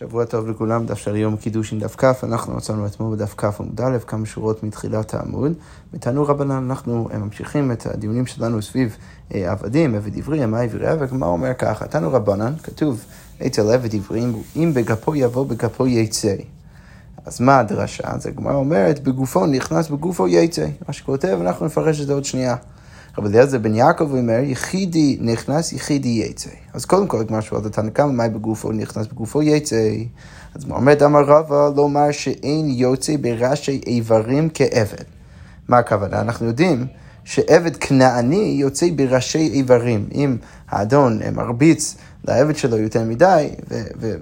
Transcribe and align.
שבוע 0.00 0.24
טוב 0.24 0.48
לכולם, 0.48 0.86
דף 0.86 0.98
של 0.98 1.16
יום 1.16 1.36
קידושין 1.36 1.78
דף 1.78 1.94
כ, 1.98 2.04
אנחנו 2.22 2.56
מצאנו 2.56 2.86
אתמול 2.86 3.16
בדף 3.16 3.34
כ 3.36 3.44
עמוד 3.60 3.80
א', 3.80 3.98
כמה 4.06 4.26
שורות 4.26 4.62
מתחילת 4.62 5.14
העמוד. 5.14 5.52
בתנו 5.92 6.24
רבנן 6.26 6.50
אנחנו 6.50 7.08
אה, 7.12 7.18
ממשיכים 7.18 7.72
את 7.72 7.86
הדיונים 7.86 8.26
שלנו 8.26 8.62
סביב 8.62 8.96
אה, 9.34 9.52
עבדים, 9.52 9.94
עבד 9.94 10.18
עברי, 10.18 10.46
מה 10.46 10.60
עברי, 10.60 10.94
והגמרא 10.94 11.28
אומר 11.28 11.54
ככה, 11.54 11.86
תנו 11.86 12.12
רבנן, 12.12 12.52
כתוב 12.62 13.04
אצל 13.46 13.72
עבד 13.72 13.94
עברי, 13.94 14.24
אם 14.56 14.74
בגפו 14.74 15.14
יבוא 15.14 15.46
בגפו 15.46 15.86
יצא. 15.86 16.34
אז 17.24 17.40
מה 17.40 17.58
הדרשה? 17.58 18.04
אז 18.06 18.26
הגמרא 18.26 18.54
אומרת, 18.54 19.02
בגופו 19.02 19.46
נכנס, 19.46 19.88
בגופו 19.88 20.28
יצא. 20.28 20.66
מה 20.88 20.92
שכותב, 20.92 21.38
אנחנו 21.40 21.66
נפרש 21.66 22.00
את 22.00 22.06
זה 22.06 22.12
עוד 22.12 22.24
שנייה. 22.24 22.56
רבי 23.20 23.28
אליעזר 23.28 23.58
בן 23.58 23.74
יעקב 23.74 24.14
אומר, 24.14 24.38
יחידי 24.42 25.18
נכנס, 25.20 25.72
יחידי 25.72 26.08
יצא. 26.08 26.50
אז 26.74 26.84
קודם 26.84 27.06
כל, 27.06 27.24
כמו 27.28 27.42
שואלת 27.42 27.64
אותנו, 27.64 27.94
כמה 27.94 28.12
מאי 28.12 28.28
בגופו 28.28 28.72
נכנס, 28.72 29.06
בגופו 29.06 29.42
יצא. 29.42 29.90
אז 30.54 30.64
מה 30.64 30.76
אומר 30.76 31.04
אמר 31.04 31.20
רבא, 31.24 31.70
לומר 31.76 32.10
שאין 32.10 32.68
יוצא 32.68 33.12
בראשי 33.20 33.80
איברים 33.86 34.48
כעבד. 34.54 35.04
מה 35.68 35.78
הכוונה? 35.78 36.20
אנחנו 36.20 36.46
יודעים 36.46 36.86
שעבד 37.24 37.76
כנעני 37.76 38.56
יוצא 38.60 38.86
בראשי 38.96 39.50
איברים. 39.52 40.08
אם 40.14 40.36
האדון 40.68 41.20
מרביץ 41.32 41.96
לעבד 42.24 42.56
שלו 42.56 42.76
יותר 42.78 43.04
מדי 43.04 43.50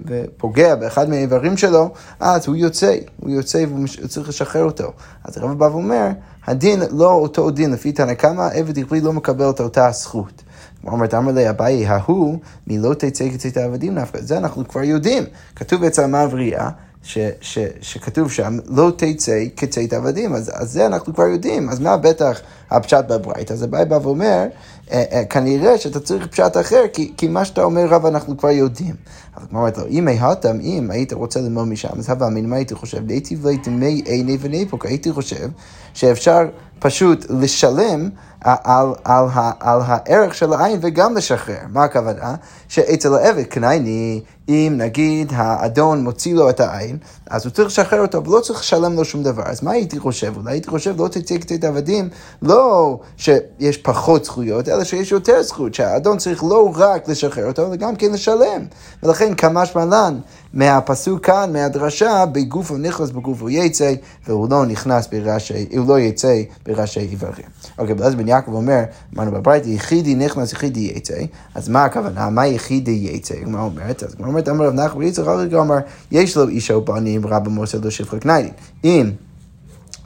ופוגע 0.05 0.75
באחד 0.75 1.09
מהאיברים 1.09 1.57
שלו, 1.57 1.89
אז 2.19 2.47
הוא 2.47 2.55
יוצא, 2.55 2.95
הוא 3.19 3.29
יוצא 3.29 3.65
והוא 3.69 3.87
צריך 4.07 4.29
לשחרר 4.29 4.63
אותו. 4.63 4.91
אז 5.23 5.37
הרב 5.37 5.59
בא 5.59 5.65
ואומר, 5.65 6.07
הדין 6.47 6.81
לא 6.91 7.11
אותו 7.11 7.51
דין, 7.51 7.71
לפי 7.71 7.91
תנא 7.91 8.13
קמא, 8.13 8.49
עבד 8.53 8.77
עברי 8.79 9.01
לא 9.01 9.13
מקבל 9.13 9.49
את 9.49 9.61
אותה 9.61 9.87
הזכות. 9.87 10.43
אומרת, 10.87 11.13
אמר 11.13 11.31
לי 11.31 11.49
אביי, 11.49 11.87
ההוא 11.87 12.39
מלא 12.67 12.93
תצא 12.93 13.29
כצאת 13.29 13.57
העבדים 13.57 13.95
נפקא. 13.95 14.21
זה 14.21 14.37
אנחנו 14.37 14.67
כבר 14.67 14.83
יודעים. 14.83 15.23
כתוב 15.55 15.83
אצל 15.83 16.03
המעברייה, 16.03 16.69
ש, 17.03 17.17
ש, 17.41 17.59
שכתוב 17.81 18.31
שם, 18.31 18.57
לא 18.67 18.91
תצא 18.97 19.43
כצאת 19.57 19.93
עבדים, 19.93 20.33
אז, 20.33 20.51
אז 20.53 20.71
זה 20.71 20.85
אנחנו 20.85 21.13
כבר 21.13 21.23
יודעים, 21.23 21.69
אז 21.69 21.79
מה 21.79 21.97
בטח 21.97 22.41
הפשט 22.71 23.05
בברית? 23.07 23.51
אז 23.51 23.63
אביי 23.63 23.85
בא 23.85 23.99
ואומר, 24.03 24.45
אה, 24.91 25.03
אה, 25.11 25.25
כנראה 25.25 25.77
שאתה 25.77 25.99
צריך 25.99 26.27
פשט 26.27 26.57
אחר, 26.57 26.83
כי, 26.93 27.13
כי 27.17 27.27
מה 27.27 27.45
שאתה 27.45 27.63
אומר 27.63 27.85
רב 27.85 28.05
אנחנו 28.05 28.37
כבר 28.37 28.49
יודעים. 28.49 28.95
אבל 29.37 29.45
כמו 29.49 29.59
אומרת 29.59 29.77
לו, 29.77 29.87
אם 29.87 30.07
הייתם, 30.07 30.57
אם 30.61 30.91
היית 30.91 31.13
רוצה 31.13 31.41
ללמוד 31.41 31.67
משם, 31.67 31.89
אז 31.97 32.09
הווה 32.09 32.27
אמין, 32.27 32.49
מה 32.49 32.55
הייתי 32.55 32.75
חושב? 32.75 33.05
דייטיב 33.05 33.47
ליתמי 33.47 34.01
עיני 34.05 34.37
ונפוק, 34.41 34.85
הייתי 34.85 35.11
חושב 35.11 35.49
שאפשר 35.93 36.47
פשוט 36.79 37.25
לשלם 37.29 38.09
על, 38.41 38.55
על, 38.63 38.87
על, 39.03 39.25
על 39.59 39.79
הערך 39.85 40.35
של 40.35 40.53
העין 40.53 40.79
וגם 40.81 41.17
לשחרר. 41.17 41.57
מה 41.69 41.83
הכוונה? 41.83 42.35
שאצל 42.67 43.13
העבד 43.13 43.43
קנייני, 43.43 44.21
אם 44.49 44.73
נגיד 44.77 45.33
האדון 45.35 46.03
מוציא 46.03 46.33
לו 46.33 46.49
את 46.49 46.59
העין, 46.59 46.97
אז 47.29 47.45
הוא 47.45 47.51
צריך 47.51 47.67
לשחרר 47.67 48.01
אותו 48.01 48.25
ולא 48.25 48.39
צריך 48.39 48.59
לשלם 48.59 48.95
לו 48.95 49.05
שום 49.05 49.23
דבר. 49.23 49.43
אז 49.45 49.63
מה 49.63 49.71
הייתי 49.71 49.99
חושב? 49.99 50.33
אולי 50.37 50.51
הייתי 50.51 50.69
חושב 50.69 51.01
לא 51.01 51.07
תצא 51.07 51.37
קצת 51.37 51.63
עבדים, 51.63 52.09
לא 52.41 52.99
שיש 53.17 53.77
פחות 53.77 54.25
זכויות, 54.25 54.69
אלא 54.69 54.83
שיש 54.83 55.11
יותר 55.11 55.43
זכות, 55.43 55.73
שהאדון 55.73 56.17
צריך 56.17 56.43
לא 56.43 56.71
רק 56.75 57.09
לשחרר 57.09 57.47
אותו, 57.47 57.67
אלא 57.67 57.75
גם 57.75 57.95
כן 57.95 58.11
לשלם. 58.11 58.65
ולכן 59.03 59.35
כמש 59.35 59.75
מלן 59.75 60.19
מהפסוק 60.53 61.25
כאן, 61.25 61.53
מהדרשה, 61.53 62.25
בגופו 62.25 62.77
נכנס 62.77 63.09
בגופו 63.09 63.49
יצא, 63.49 63.93
והוא 64.27 64.47
לא 64.49 64.65
נכנס 64.65 65.07
בראשי, 65.07 65.67
הוא 65.77 65.87
לא 65.87 65.99
יצא 65.99 66.41
בראשי 66.69 66.99
איברים. 66.99 67.45
אוקיי, 67.77 67.95
ואז 67.97 68.15
בן 68.15 68.27
יעקב 68.27 68.53
אומר, 68.53 68.83
אמרנו 69.15 69.31
בברית, 69.31 69.65
יחידי 69.65 70.15
נכנס, 70.15 70.53
יחידי 70.53 70.91
יצא, 70.95 71.13
אז 71.55 71.69
מה 71.69 71.85
הכוונה? 71.85 72.29
מה 72.29 72.47
יחידי 72.47 73.07
יצא? 73.11 73.35
מה 73.45 73.61
אומרת? 73.61 74.03
אז 74.03 74.15
מה 74.19 74.27
אומרת, 74.27 74.49
אמר 74.49 74.65
רב 74.65 74.73
נחמן 74.73 75.03
יצחק, 75.03 75.27
אמר, 75.59 75.77
יש 76.11 76.37
לו 76.37 76.47
אישה 76.47 76.77
ובנים, 76.77 77.27
רבא 77.27 77.49
מוסר 77.49 77.79
לו 77.83 77.91
שפחה 77.91 78.19
קניינים. 78.19 78.53
אם 78.83 79.11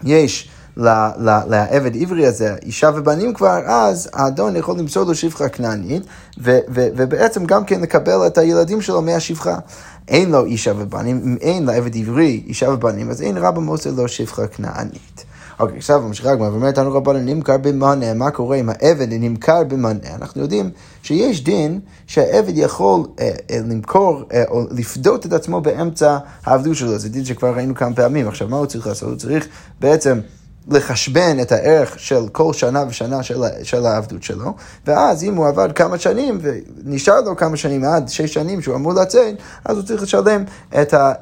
יש 0.03 0.49
לעבד 0.77 1.95
עברי 2.01 2.25
הזה, 2.25 2.55
אישה 2.63 2.91
ובנים 2.95 3.33
כבר, 3.33 3.59
אז 3.65 4.09
האדון 4.13 4.55
יכול 4.55 4.77
למסור 4.77 5.03
לו 5.03 5.15
שפחה 5.15 5.49
כנענית, 5.49 6.03
ובעצם 6.37 7.45
גם 7.45 7.65
כן 7.65 7.81
לקבל 7.81 8.27
את 8.27 8.37
הילדים 8.37 8.81
שלו 8.81 9.01
מהשפחה. 9.01 9.57
אין 10.07 10.31
לו 10.31 10.45
אישה 10.45 10.71
ובנים, 10.77 11.21
אם 11.25 11.37
אין 11.41 11.65
לעבד 11.65 11.95
עברי 11.97 12.43
אישה 12.47 12.69
ובנים, 12.69 13.09
אז 13.09 13.21
אין 13.21 13.37
רבא 13.37 13.59
מוסר 13.59 13.91
לו 13.91 14.07
שפחה 14.07 14.47
כנענית. 14.47 15.25
אוקיי, 15.63 15.77
עכשיו 15.77 16.01
ממשיכה 16.01 16.31
הגמרא 16.31 16.49
ואומרת 16.49 16.77
לנו 16.77 16.93
רבנו 16.93 17.19
נמכר 17.19 17.57
במאנה, 17.57 18.13
מה 18.13 18.31
קורה 18.31 18.57
אם 18.57 18.69
העבד 18.69 19.07
נמכר 19.09 19.63
במאנה? 19.63 20.15
אנחנו 20.15 20.41
יודעים 20.41 20.69
שיש 21.03 21.43
דין 21.43 21.79
שהעבד 22.07 22.57
יכול 22.57 23.01
אה, 23.19 23.31
אה, 23.51 23.59
למכור 23.69 24.23
אה, 24.33 24.43
או 24.49 24.63
לפדות 24.71 25.25
את 25.25 25.33
עצמו 25.33 25.61
באמצע 25.61 26.17
העבדות 26.43 26.75
שלו, 26.75 26.99
זה 26.99 27.09
דין 27.09 27.25
שכבר 27.25 27.55
ראינו 27.55 27.75
כמה 27.75 27.95
פעמים. 27.95 28.27
עכשיו, 28.27 28.47
מה 28.47 28.57
הוא 28.57 28.65
צריך 28.65 28.87
לעשות? 28.87 29.09
הוא 29.09 29.17
צריך 29.17 29.47
בעצם... 29.79 30.19
לחשבן 30.67 31.37
את 31.41 31.51
הערך 31.51 31.99
של 31.99 32.27
כל 32.31 32.53
שנה 32.53 32.83
ושנה 32.87 33.23
של, 33.23 33.43
של 33.63 33.85
העבדות 33.85 34.23
שלו, 34.23 34.53
ואז 34.87 35.23
אם 35.23 35.35
הוא 35.35 35.47
עבד 35.47 35.69
כמה 35.75 35.97
שנים 35.97 36.39
ונשאר 36.41 37.21
לו 37.21 37.35
כמה 37.35 37.57
שנים, 37.57 37.83
עד 37.83 38.09
שש 38.09 38.33
שנים 38.33 38.61
שהוא 38.61 38.75
אמור 38.75 38.93
לצאת, 38.93 39.35
אז 39.65 39.77
הוא 39.77 39.85
צריך 39.85 40.03
לשלם 40.03 40.43
את, 40.81 40.93
ה, 40.93 41.13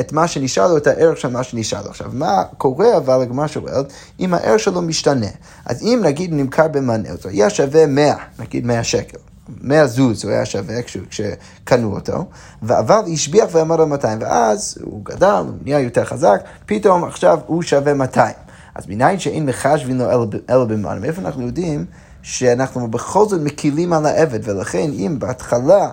את 0.00 0.12
מה 0.12 0.28
שנשאר 0.28 0.68
לו, 0.68 0.76
את 0.76 0.86
הערך 0.86 1.18
של 1.18 1.28
מה 1.28 1.42
שנשאר 1.42 1.82
לו. 1.82 1.90
עכשיו, 1.90 2.10
מה 2.12 2.42
קורה 2.58 2.96
אבל, 2.96 3.22
הגמרא 3.22 3.46
שואלת, 3.46 3.92
אם 4.20 4.34
הערך 4.34 4.60
שלו 4.60 4.82
משתנה? 4.82 5.26
אז 5.66 5.82
אם 5.82 6.00
נגיד 6.04 6.32
נמכר 6.32 6.68
במנה, 6.68 7.08
הוא 7.08 7.30
היה 7.30 7.50
שווה 7.50 7.86
100, 7.86 8.14
נגיד 8.38 8.66
100 8.66 8.84
שקל. 8.84 9.18
100 9.60 9.86
זוז 9.86 10.24
הוא 10.24 10.32
היה 10.32 10.44
שווה 10.44 10.74
כשקנו 11.10 11.94
אותו, 11.94 12.24
אבל 12.62 13.00
השביח 13.12 13.48
ועמד 13.52 13.80
על 13.80 13.86
200, 13.86 14.18
ואז 14.20 14.78
הוא 14.82 15.00
גדל, 15.04 15.42
הוא 15.46 15.54
נהיה 15.64 15.80
יותר 15.80 16.04
חזק, 16.04 16.40
פתאום 16.66 17.04
עכשיו 17.04 17.38
הוא 17.46 17.62
שווה 17.62 17.94
200. 17.94 18.45
אז 18.76 18.86
מניין 18.88 19.18
שאין 19.18 19.46
מחשבין 19.46 19.98
לו 19.98 20.04
אלא 20.50 20.64
במען, 20.64 21.00
מאיפה 21.00 21.22
אנחנו 21.22 21.46
יודעים 21.46 21.84
שאנחנו 22.22 22.88
בכל 22.90 23.24
זאת 23.28 23.40
מקילים 23.40 23.92
על 23.92 24.06
העבד, 24.06 24.48
ולכן 24.48 24.90
אם 24.92 25.16
בהתחלה 25.18 25.90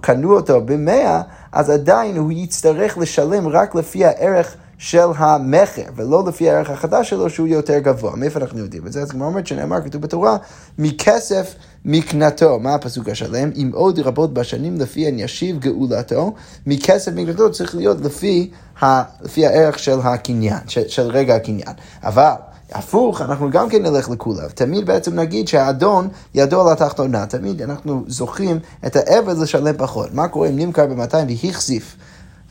קנו 0.00 0.36
אותו 0.36 0.60
במאה, 0.60 1.22
אז 1.52 1.70
עדיין 1.70 2.16
הוא 2.16 2.32
יצטרך 2.32 2.98
לשלם 2.98 3.48
רק 3.48 3.74
לפי 3.74 4.04
הערך 4.04 4.56
של 4.82 5.06
המכר, 5.16 5.82
ולא 5.96 6.24
לפי 6.26 6.50
הערך 6.50 6.70
החדש 6.70 7.10
שלו 7.10 7.30
שהוא 7.30 7.46
יותר 7.46 7.78
גבוה. 7.78 8.16
מאיפה 8.16 8.40
אנחנו 8.40 8.58
יודעים 8.58 8.86
את 8.86 8.92
זה? 8.92 9.02
אז 9.02 9.10
כמו 9.10 9.24
אומרת 9.24 9.46
שנאמר, 9.46 9.80
כתוב 9.84 10.02
בתורה, 10.02 10.36
מכסף 10.78 11.54
מקנתו. 11.84 12.58
מה 12.58 12.74
הפסוק 12.74 13.08
השלם? 13.08 13.50
אם 13.56 13.70
עוד 13.74 13.98
רבות 13.98 14.34
בשנים 14.34 14.80
לפיהן 14.80 15.18
ישיב 15.18 15.58
גאולתו, 15.58 16.34
מכסף 16.66 17.12
מקנתו 17.14 17.52
צריך 17.52 17.74
להיות 17.74 18.00
לפי, 18.00 18.50
ה, 18.82 19.02
לפי 19.22 19.46
הערך 19.46 19.78
של 19.78 19.98
הקניין, 20.02 20.60
של, 20.66 20.88
של 20.88 21.02
רגע 21.02 21.36
הקניין. 21.36 21.74
אבל... 22.02 22.32
הפוך, 22.72 23.20
אנחנו 23.20 23.50
גם 23.50 23.68
כן 23.68 23.82
נלך 23.82 24.10
לכולו. 24.10 24.48
תמיד 24.54 24.86
בעצם 24.86 25.14
נגיד 25.14 25.48
שהאדון 25.48 26.08
ידו 26.34 26.60
על 26.60 26.72
התחתונה. 26.72 27.26
תמיד 27.26 27.62
אנחנו 27.62 28.04
זוכים 28.06 28.58
את 28.86 28.96
העבד 28.96 29.38
לשלם 29.38 29.74
פחות. 29.76 30.14
מה 30.14 30.28
קורה 30.28 30.48
אם 30.48 30.56
נמכר 30.58 30.86
ב-200 30.86 31.16
והחשיף? 31.44 31.96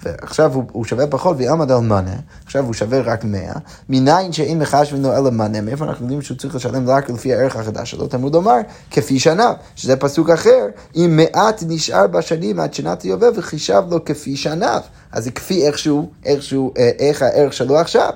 ועכשיו 0.04 0.54
הוא, 0.54 0.64
הוא 0.72 0.86
שווה 0.86 1.08
פחות 1.08 1.38
ויעמד 1.40 1.72
על 1.72 1.80
מנה, 1.80 2.16
עכשיו 2.46 2.66
הוא 2.66 2.74
שווה 2.74 3.02
רק 3.02 3.24
100, 3.24 3.54
מניין 3.90 4.32
שאין 4.32 4.60
מחשבים 4.60 5.04
לו 5.04 5.18
אלא 5.18 5.30
מנה, 5.30 5.62
מאיפה 5.62 5.86
אנחנו 5.86 6.06
יודעים 6.06 6.22
שהוא 6.22 6.38
צריך 6.38 6.56
לשלם 6.56 6.90
רק 6.90 7.10
לפי 7.10 7.34
הערך 7.34 7.56
החדש 7.56 7.92
שלו, 7.92 8.08
תמוד 8.08 8.36
לומר, 8.36 8.58
כפי 8.92 9.20
שנה, 9.20 9.54
שזה 9.76 9.96
פסוק 9.96 10.30
אחר, 10.30 10.68
אם 10.96 11.20
מעט 11.22 11.64
נשאר 11.68 12.08
בשנים 12.08 12.60
עד 12.60 12.74
שנת 12.74 13.02
היובל 13.02 13.32
וחישב 13.36 13.84
לו 13.90 14.06
כפי 14.06 14.38
שנה, 14.38 14.80
אז 15.12 15.24
זה 15.24 15.32
כפי 15.32 15.68
איכשהו, 15.68 16.10
איכשהו, 16.26 16.74
אה, 16.78 16.90
איך 17.00 17.22
הערך 17.22 17.54
שלו 17.54 17.78
עכשיו. 17.78 18.10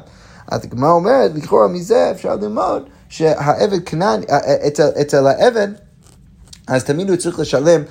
אז 0.47 0.63
הגמרא 0.63 0.91
אומרת, 0.91 1.31
לכאורה 1.35 1.67
מזה 1.67 2.11
אפשר 2.11 2.35
ללמוד 2.35 2.83
שהעבד 3.09 3.79
כנען, 3.85 4.21
אה, 4.29 4.37
אה, 4.37 4.67
אצל, 4.67 4.89
אצל 5.01 5.27
העבד, 5.27 5.67
אז 6.67 6.83
תמיד 6.83 7.09
הוא 7.09 7.17
צריך 7.17 7.39
לשלם 7.39 7.81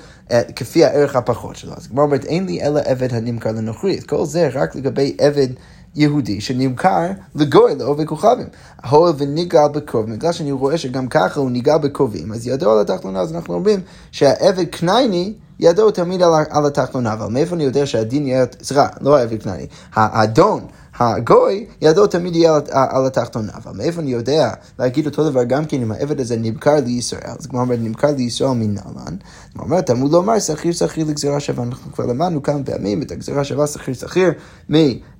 כפי 0.55 0.85
הערך 0.85 1.15
הפחות 1.15 1.55
שלו. 1.55 1.73
אז 1.77 1.87
כמו 1.87 2.01
אומרת, 2.01 2.25
אין 2.25 2.45
לי 2.45 2.61
אלא 2.61 2.79
עבד 2.85 3.13
הנמכר 3.13 3.51
לנוכרי. 3.51 4.01
כל 4.07 4.25
זה 4.25 4.49
רק 4.53 4.75
לגבי 4.75 5.15
עבד 5.19 5.47
יהודי 5.95 6.41
שנמכר 6.41 7.07
לגוי 7.35 7.75
לעובי 7.75 8.05
כוכבים. 8.05 8.47
הואיל 8.89 9.15
וניגע 9.17 9.67
בקרובים, 9.67 10.15
בגלל 10.15 10.31
שאני 10.31 10.51
רואה 10.51 10.77
שגם 10.77 11.07
ככה 11.07 11.39
הוא 11.39 11.51
ניגע 11.51 11.77
בקרובים, 11.77 12.31
אז 12.31 12.47
ידו 12.47 12.71
על 12.71 12.79
התחתונה, 12.79 13.19
אז 13.19 13.35
אנחנו 13.35 13.53
אומרים 13.53 13.79
שהעבד 14.11 14.65
קנייני 14.65 15.33
ידו 15.59 15.91
תמיד 15.91 16.21
על, 16.21 16.31
על 16.49 16.65
התחתונה, 16.65 17.13
אבל 17.13 17.27
מאיפה 17.27 17.55
אני 17.55 17.63
יודע 17.63 17.85
שהדין 17.85 18.27
יהיה, 18.27 18.45
סליחה, 18.61 18.87
לא 19.01 19.17
העבד 19.17 19.43
קנייני, 19.43 19.67
האדון 19.93 20.65
הגוי, 20.97 21.65
ידו 21.81 22.07
תמיד 22.07 22.35
יהיה 22.35 22.55
על, 22.55 22.61
על 22.71 23.05
התחתונה. 23.05 23.51
אבל 23.55 23.77
מאיפה 23.77 24.01
אני 24.01 24.11
יודע 24.11 24.51
להגיד 24.79 25.05
אותו 25.05 25.29
דבר 25.29 25.43
גם 25.43 25.65
כן 25.65 25.81
אם 25.81 25.91
העבד 25.91 26.19
הזה 26.19 26.37
נמכר 26.37 26.75
לישראל? 26.85 27.35
כמו 27.49 27.59
אומרת, 27.59 27.79
נמכר 27.81 28.11
לישראל 28.17 28.51
מנהלן. 28.51 29.15
זאת 29.53 29.59
אומרת, 29.59 29.87
תמוד 29.87 30.11
לומר, 30.11 30.39
שכיר 30.39 30.71
שכיר 30.71 31.05
לגזירה 31.07 31.39
שווה. 31.39 31.63
אנחנו 31.63 31.91
כבר 31.91 32.05
למדנו 32.05 32.43
כמה 32.43 32.63
פעמים 32.63 33.01
את 33.01 33.11
הגזירה 33.11 33.43
שווה 33.43 33.67
שכיר 33.67 33.93
שכיר 33.93 34.33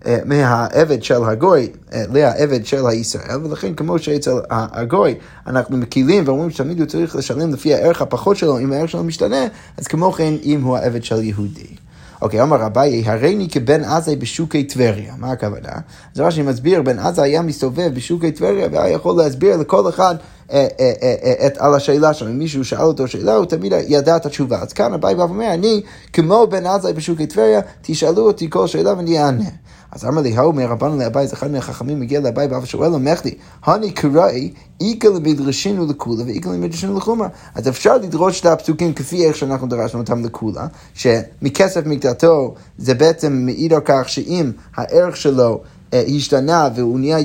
אה, 0.05 0.17
מהעבד 0.25 1.03
של 1.03 1.23
הגוי 1.23 1.69
אה, 1.93 2.03
לעבד 2.13 2.65
של 2.65 2.87
הישראל, 2.87 3.45
ולכן 3.45 3.73
כמו 3.73 3.99
שאצל 3.99 4.35
הגוי 4.49 5.15
אנחנו 5.47 5.77
מקילים 5.77 6.23
ואומרים 6.27 6.49
שתמיד 6.49 6.79
הוא 6.79 6.87
צריך 6.87 7.15
לשלם 7.15 7.53
לפי 7.53 7.73
הערך 7.73 8.01
הפחות 8.01 8.37
שלו, 8.37 8.59
אם 8.59 8.71
הערך 8.71 8.89
שלו 8.89 9.03
משתנה, 9.03 9.47
אז 9.77 9.87
כמו 9.87 10.11
כן 10.11 10.33
אם 10.43 10.61
הוא 10.63 10.77
העבד 10.77 11.03
של 11.03 11.23
יהודי. 11.23 11.75
אוקיי, 12.23 12.41
אמר 12.41 12.65
אביי, 12.65 13.03
הריני 13.05 13.49
כבן 13.49 13.83
עזאי 13.83 14.15
בשוקי 14.15 14.63
טבריה. 14.63 15.13
מה 15.17 15.31
הכוונה? 15.31 15.71
אז 16.15 16.19
רש"י 16.19 16.41
מסביר, 16.41 16.81
בן 16.81 16.99
עזה 16.99 17.23
היה 17.23 17.41
מסתובב 17.41 17.91
בשוקי 17.93 18.31
טבריה 18.31 18.67
והיה 18.71 18.89
יכול 18.89 19.17
להסביר 19.17 19.57
לכל 19.57 19.89
אחד 19.89 20.15
אה, 20.51 20.67
אה, 20.79 20.91
אה, 21.01 21.47
את, 21.47 21.57
על 21.57 21.73
השאלה 21.73 22.13
שלו. 22.13 22.29
אם 22.29 22.39
מישהו 22.39 22.65
שאל 22.65 22.81
אותו 22.81 23.07
שאלה, 23.07 23.35
הוא 23.35 23.45
תמיד 23.45 23.73
ידע 23.87 24.15
את 24.15 24.25
התשובה. 24.25 24.61
אז 24.61 24.73
כאן 24.73 24.93
אביי 24.93 25.15
בא 25.15 25.21
ואומר, 25.21 25.53
אני 25.53 25.81
כמו 26.13 26.47
בן 26.47 26.65
עזאי 26.65 26.93
בשוקי 26.93 27.27
טבריה, 27.27 27.61
תשאלו 27.81 28.27
אותי 28.27 28.49
כל 28.49 28.67
שאלה 28.67 28.97
ואני 28.97 29.23
אענה. 29.23 29.49
אז 29.95 30.06
אמר 30.06 30.22
לי, 30.22 30.38
ההוא 30.38 30.54
מרבנו 30.54 30.98
לאביי, 30.98 31.28
אחד 31.34 31.51
מהחכמים 31.51 32.00
מגיע 32.00 32.19
לאביי 32.19 32.48
ואף 32.48 32.66
שואל 32.66 32.90
לו, 32.90 33.00
מחדי, 33.00 33.36
הני 33.63 33.92
קראי, 33.92 34.54
איכא 34.81 35.07
למדרשינו 35.07 35.86
לכולה 35.86 36.24
ואיכא 36.25 36.50
למדרשינו 36.50 36.98
לחומרה. 36.98 37.28
אז 37.56 37.68
אפשר 37.68 37.98
לדרוש 37.98 38.42
את 38.42 38.45
הפסוקים 38.45 38.94
כפי 38.94 39.25
איך 39.25 39.36
שאנחנו 39.36 39.68
דרשנו 39.68 40.00
אותם 40.00 40.25
לכולה, 40.25 40.68
שמכסף 40.94 41.86
מקדתו 41.86 42.54
זה 42.78 42.94
בעצם 42.94 43.34
מעיד 43.34 43.74
על 43.74 43.81
כך 43.86 44.10
שאם 44.10 44.51
הערך 44.75 45.18
שלו 45.18 45.62
השתנה 45.94 46.69
והוא 46.75 47.00
נהיה, 47.00 47.18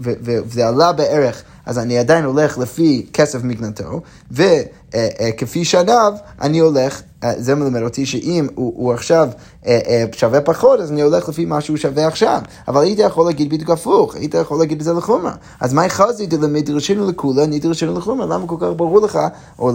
וזה 0.00 0.68
עלה 0.68 0.92
בערך 0.92 1.42
אז 1.66 1.78
אני 1.78 1.98
עדיין 1.98 2.24
הולך 2.24 2.58
לפי 2.58 3.06
כסף 3.12 3.44
מקנתו, 3.44 4.00
וכפי 4.30 5.64
שניו, 5.64 6.12
אני 6.40 6.58
הולך, 6.58 6.96
אה, 6.96 7.06
זה 7.36 7.54
מלמד 7.54 7.82
אותי 7.82 8.06
שאם 8.06 8.46
הוא, 8.54 8.72
הוא 8.76 8.92
עכשיו 8.92 9.28
אה, 9.66 9.80
אה, 9.86 10.04
שווה 10.12 10.40
פחות, 10.40 10.80
אז 10.80 10.92
אני 10.92 11.02
הולך 11.02 11.28
לפי 11.28 11.44
מה 11.44 11.60
שהוא 11.60 11.76
שווה 11.76 12.06
עכשיו. 12.06 12.40
אבל 12.68 12.82
היית 12.82 12.98
יכול 12.98 13.26
להגיד 13.26 13.50
בדיוק 13.50 13.70
הפוך, 13.70 14.14
היית 14.14 14.34
יכול 14.34 14.58
להגיד 14.58 14.78
את 14.78 14.84
זה 14.84 14.92
לחומרה. 14.92 15.32
אז 15.60 15.72
מה 15.72 15.88
חזי 15.88 16.26
דלמדרשינו 16.26 17.10
לכולה, 17.10 17.46
נדרשינו 17.46 17.94
לחומרה, 17.94 18.26
למה 18.26 18.46
כל 18.46 18.56
כך 18.60 18.68
ברור 18.76 19.00
לך, 19.00 19.18
או 19.58 19.70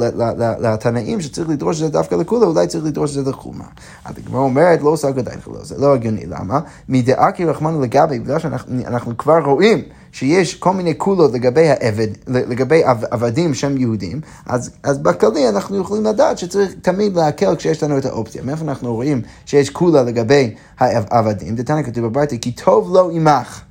לתנאים 0.59 1.21
שצריך 1.21 1.49
לדרוש 1.49 1.75
את 1.75 1.81
זה 1.85 1.89
דווקא 1.89 2.15
לכולה, 2.15 2.45
אולי 2.45 2.67
צריך 2.67 2.85
לדרוש 2.85 3.17
את 3.17 3.25
זה 3.25 3.31
לחומרה. 3.31 3.67
אז 4.05 4.15
הגמרא 4.17 4.41
אומרת, 4.41 4.81
לא 4.81 4.89
עושה 4.89 5.11
גדיים 5.11 5.39
חלו, 5.41 5.65
זה 5.65 5.75
לא 5.77 5.93
הגיוני, 5.93 6.25
למה? 6.25 6.59
מדעקי 6.89 7.45
רחמנו 7.45 7.81
לגבי, 7.81 8.19
בגלל 8.19 8.39
שאנחנו 8.39 9.17
כבר 9.17 9.39
רואים 9.45 9.81
שיש 10.11 10.55
כל 10.55 10.73
מיני 10.73 10.93
קולות 10.93 11.33
לגבי 11.33 11.69
העבד, 11.69 12.07
לגבי 12.27 12.81
עבדים 13.11 13.53
שהם 13.53 13.77
יהודים, 13.77 14.21
אז, 14.45 14.71
אז 14.83 14.97
בכללי 14.97 15.49
אנחנו 15.49 15.81
יכולים 15.81 16.05
לדעת 16.05 16.37
שצריך 16.37 16.73
תמיד 16.81 17.15
להקל 17.15 17.55
כשיש 17.55 17.83
לנו 17.83 17.97
את 17.97 18.05
האופציה. 18.05 18.41
מאיפה 18.43 18.63
אנחנו 18.63 18.93
רואים 18.93 19.21
שיש 19.45 19.69
קולה 19.69 20.03
לגבי 20.03 20.53
העבדים? 20.79 21.55
דתנא 21.55 21.83
כתוב 21.83 22.05
בברייתא, 22.05 22.35
כי 22.37 22.51
טוב 22.51 22.93
לו 22.93 23.09
עמך. 23.09 23.61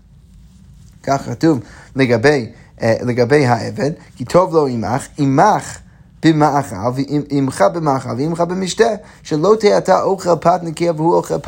כך 1.03 1.23
כתוב 1.27 1.61
לגבי, 1.97 2.47
אה, 2.83 2.94
לגבי 3.03 3.47
העבד, 3.47 3.91
כי 4.17 4.25
טוב 4.25 4.55
לו 4.55 4.67
עמך, 4.67 5.06
עמך 5.19 5.79
במאכל, 6.25 6.77
ועמך 6.94 7.65
במאכל, 7.75 8.09
ועמך 8.19 8.41
במשתה, 8.41 8.88
שלא 9.23 9.56
תהיה 9.61 9.79
אתה 9.79 10.03
אוכל 10.03 10.37
פת 10.41 10.61
נקייה 10.62 10.93
והוא 10.97 11.15
אוכל 11.15 11.38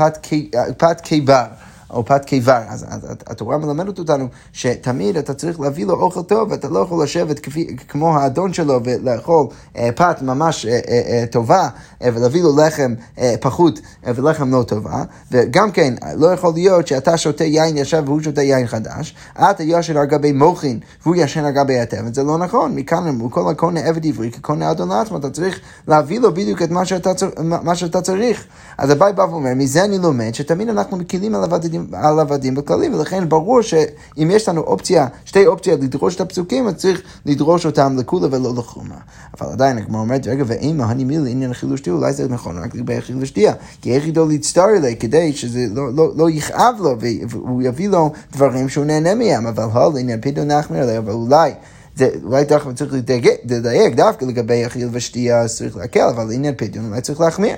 פת 0.79 1.01
קיבר. 1.01 1.45
או 1.91 2.05
פת 2.05 2.25
קיבר. 2.25 2.61
אז, 2.69 2.87
התורה 3.27 3.59
מלמדת 3.59 3.99
אותנו 3.99 4.27
שתמיד 4.53 5.17
אתה 5.17 5.35
צריך 5.35 5.61
להביא 5.61 5.87
לו 5.87 5.95
אוכל 5.95 6.23
טוב, 6.23 6.51
ואתה 6.51 6.69
לא 6.69 6.79
יכול 6.79 7.03
לשבת 7.05 7.39
כפי, 7.39 7.77
כמו 7.89 8.19
האדון 8.19 8.53
שלו 8.53 8.81
ולאכול 8.85 9.47
אה, 9.77 9.89
פת 9.97 10.23
ממש 10.23 10.67
אה, 10.67 10.81
אה, 10.89 11.01
אה, 11.09 11.25
טובה, 11.31 11.69
אה, 12.03 12.09
ולהביא 12.15 12.43
לו 12.43 12.57
לחם 12.57 12.95
אה, 13.19 13.35
פחות 13.41 13.81
אה, 14.07 14.13
ולחם 14.15 14.55
לא 14.55 14.63
טובה. 14.63 15.03
וגם 15.33 15.71
כן, 15.71 15.95
לא 16.17 16.33
יכול 16.33 16.53
להיות 16.55 16.87
שאתה 16.87 17.17
שותה 17.17 17.45
יין 17.45 17.77
ישב 17.77 18.03
והוא 18.07 18.21
שותה 18.21 18.43
יין 18.43 18.67
חדש, 18.67 19.15
אתה 19.33 19.63
ישן 19.63 19.97
על 19.97 20.07
גבי 20.07 20.33
מוחין 20.33 20.81
והוא 21.03 21.17
ישן 21.17 21.45
על 21.45 21.51
גבי 21.51 21.79
התבן, 21.79 22.15
זה 22.15 22.23
לא 22.23 22.39
נכון. 22.39 22.75
מכאן, 22.75 23.19
כל 23.31 23.51
הקונה 23.51 23.81
עבד 23.81 24.07
עברי 24.07 24.31
כקונה 24.31 24.71
אדון 24.71 24.89
לעצמו, 24.89 25.17
אתה 25.17 25.31
צריך 25.31 25.61
להביא 25.89 26.21
לו 26.21 26.35
בדיוק 26.35 26.63
את 26.63 26.71
מה 26.71 26.85
שאתה, 26.85 27.11
מה 27.43 27.75
שאתה 27.75 28.01
צריך. 28.01 28.45
אז 28.79 28.91
הבית 28.91 29.15
בא 29.15 29.23
ואומר, 29.23 29.55
מזה 29.57 29.85
אני 29.85 29.99
לומד 29.99 30.35
שתמיד 30.35 30.69
אנחנו 30.69 30.97
מקילים 30.97 31.35
על 31.35 31.45
עבדים. 31.79 32.01
על 32.01 32.21
עבדים 32.21 32.55
בכללי, 32.55 32.89
ולכן 32.89 33.29
ברור 33.29 33.63
שאם 33.63 34.31
יש 34.31 34.49
לנו 34.49 34.61
אופציה, 34.61 35.07
שתי 35.25 35.47
אופציות 35.47 35.81
לדרוש 35.81 36.15
את 36.15 36.21
הפסוקים, 36.21 36.69
אז 36.69 36.75
צריך 36.75 37.03
לדרוש 37.27 37.67
אותם 37.67 37.97
לכולה 37.99 38.29
ולא 38.31 38.55
לחומה. 38.57 38.95
אבל 39.41 39.53
עדיין 39.53 39.79
הגמרא 39.79 40.01
אומרת, 40.01 40.27
רגע, 40.27 40.45
ואימה 40.47 40.85
הנימי 40.85 41.19
לעניין 41.19 41.55
חילוש 41.55 41.81
שתייה, 41.81 41.97
אולי 41.97 42.13
זה 42.13 42.29
נכון 42.29 42.59
רק 42.59 42.75
לגבי 42.75 43.01
חילוש 43.01 43.29
שתייה, 43.29 43.53
כי 43.83 43.95
איך 43.95 44.07
ידעו 44.07 44.29
להצטער 44.29 44.69
אליי 44.77 44.97
כדי 44.97 45.33
שזה 45.33 45.67
לא, 45.75 45.95
לא, 45.95 46.13
לא 46.17 46.31
יכאב 46.31 46.75
לו, 46.81 46.97
והוא 47.31 47.63
יביא 47.63 47.89
לו 47.89 48.13
דברים 48.33 48.69
שהוא 48.69 48.85
נהנה 48.85 49.15
מהם, 49.15 49.47
אבל 49.47 49.65
הול 49.65 49.99
עניין 49.99 50.21
פתאום 50.23 50.47
נחמיר 50.47 50.83
עליי, 50.83 50.99
אבל 50.99 51.13
אולי... 51.13 51.53
זה 51.97 52.11
אולי 52.25 52.45
דווקא 52.45 52.73
צריך 52.73 52.93
לדייק 52.93 53.95
דווקא 53.95 54.25
לגבי 54.25 54.67
אכיל 54.67 54.89
ושתייה, 54.93 55.49
צריך 55.49 55.77
להקל, 55.77 56.09
אבל 56.15 56.25
לעניין 56.25 56.55
פדיון 56.57 56.89
אולי 56.91 57.01
צריך 57.01 57.21
להחמיר. 57.21 57.57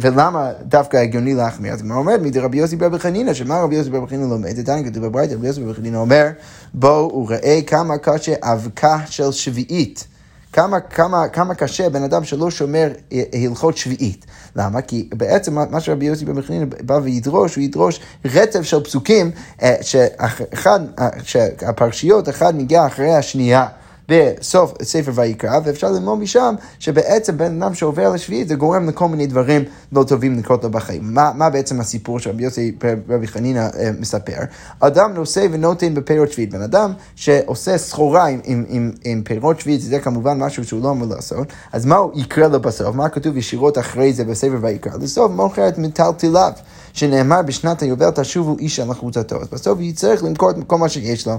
ולמה 0.00 0.50
דווקא 0.62 0.96
הגיוני 0.96 1.34
להחמיר? 1.34 1.72
אז 1.72 1.80
הגמרא 1.80 1.96
אומרת, 1.96 2.20
מדי 2.20 2.38
רבי 2.38 2.58
יוסי 2.58 2.76
ברבי 2.76 2.98
חנינא, 2.98 3.34
שמה 3.34 3.60
רבי 3.60 3.76
יוסי 3.76 3.90
ברבי 3.90 4.06
חנינא 4.06 4.24
לומד? 4.24 4.58
עדיין 4.58 4.90
כתוב 4.90 5.06
בברייתא, 5.06 5.34
רבי 5.34 5.46
יוסי 5.46 5.60
ברבי 5.60 5.74
חנינא 5.74 5.96
אומר, 5.96 6.26
בואו 6.74 7.26
וראה 7.28 7.60
כמה 7.66 7.98
קשה 7.98 8.34
אבקה 8.42 8.98
של 9.06 9.32
שביעית. 9.32 10.06
כמה, 10.52 10.80
כמה, 10.80 11.28
כמה 11.28 11.54
קשה 11.54 11.90
בן 11.90 12.02
אדם 12.02 12.24
שלא 12.24 12.50
שומר 12.50 12.92
אה, 13.12 13.22
הלכות 13.32 13.76
שביעית. 13.76 14.26
למה? 14.56 14.80
כי 14.80 15.08
בעצם 15.14 15.54
מה 15.70 15.80
שרבי 15.80 16.06
יוסי 16.06 16.24
בן 16.24 16.32
מחנין 16.32 16.70
בא 16.80 16.98
וידרוש, 17.02 17.54
הוא 17.54 17.64
ידרוש 17.64 18.00
רצף 18.24 18.62
של 18.62 18.84
פסוקים 18.84 19.30
אה, 19.62 19.74
שאחד, 19.80 20.80
אה, 20.98 21.08
שהפרשיות, 21.22 22.28
אחד 22.28 22.56
מגיע 22.56 22.86
אחרי 22.86 23.14
השנייה. 23.14 23.66
בסוף 24.08 24.74
ספר 24.82 25.12
ויקרא, 25.14 25.60
ואפשר 25.64 25.90
ללמוד 25.90 26.18
משם 26.18 26.54
שבעצם 26.78 27.38
בן 27.38 27.62
אדם 27.62 27.74
שעובר 27.74 28.12
לשביעית 28.12 28.48
זה 28.48 28.54
גורם 28.54 28.88
לכל 28.88 29.08
מיני 29.08 29.26
דברים 29.26 29.64
לא 29.92 30.04
טובים 30.04 30.38
לקרות 30.38 30.64
לו 30.64 30.70
בחיים. 30.70 31.14
מה, 31.14 31.30
מה 31.34 31.50
בעצם 31.50 31.80
הסיפור 31.80 32.18
שרבי 32.18 32.44
יוסי 32.44 32.72
רבי 33.08 33.26
חנינא 33.26 33.68
אה, 33.78 33.90
מספר? 34.00 34.38
אדם 34.80 35.14
נושא 35.14 35.46
ונותן 35.50 35.94
בפירות 35.94 36.32
שביעית. 36.32 36.50
בן 36.50 36.62
אדם 36.62 36.92
שעושה 37.16 37.78
סחורה 37.78 38.26
עם, 38.26 38.40
עם, 38.44 38.64
עם, 38.68 38.92
עם 39.04 39.22
פירות 39.22 39.60
שביעית, 39.60 39.80
זה 39.80 39.98
כמובן 39.98 40.38
משהו 40.38 40.64
שהוא 40.64 40.82
לא 40.82 40.90
אמור 40.90 41.08
לעשות, 41.08 41.46
אז 41.72 41.86
מה 41.86 41.96
יקרה 42.14 42.48
לו 42.48 42.60
בסוף? 42.60 42.94
מה 42.94 43.08
כתוב 43.08 43.36
ישירות 43.36 43.78
אחרי 43.78 44.12
זה 44.12 44.24
בספר 44.24 44.58
ויקרא? 44.60 44.92
לסוף 45.00 45.32
מוכר 45.32 45.68
את 45.68 45.78
מטלטליו. 45.78 46.52
שנאמר 46.96 47.42
בשנת 47.42 47.82
היובל 47.82 48.10
תשובו 48.10 48.56
איש 48.58 48.80
על 48.80 48.90
החוצתו. 48.90 49.36
אז 49.42 49.48
בסוף 49.52 49.80
יצטרך 49.80 50.22
למכור 50.22 50.50
את 50.50 50.56
כל 50.66 50.78
מה 50.78 50.88
שיש 50.88 51.26
לו. 51.26 51.38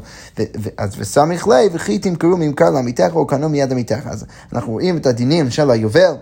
אז 0.78 0.92
וסמיך 0.98 1.48
לב 1.48 1.72
וכי 1.74 2.00
תמכרו 2.00 2.38
ממכר 2.38 2.70
לעמיתך 2.70 3.10
או 3.14 3.28
קנו 3.28 3.50
מיד 3.50 3.72
עמיתך. 3.72 4.08
אז 4.08 4.26
אנחנו 4.54 4.72
רואים 4.72 4.98
את 4.98 5.06
הדינים 5.06 5.52
של 5.52 5.72
היובל. 5.72 6.14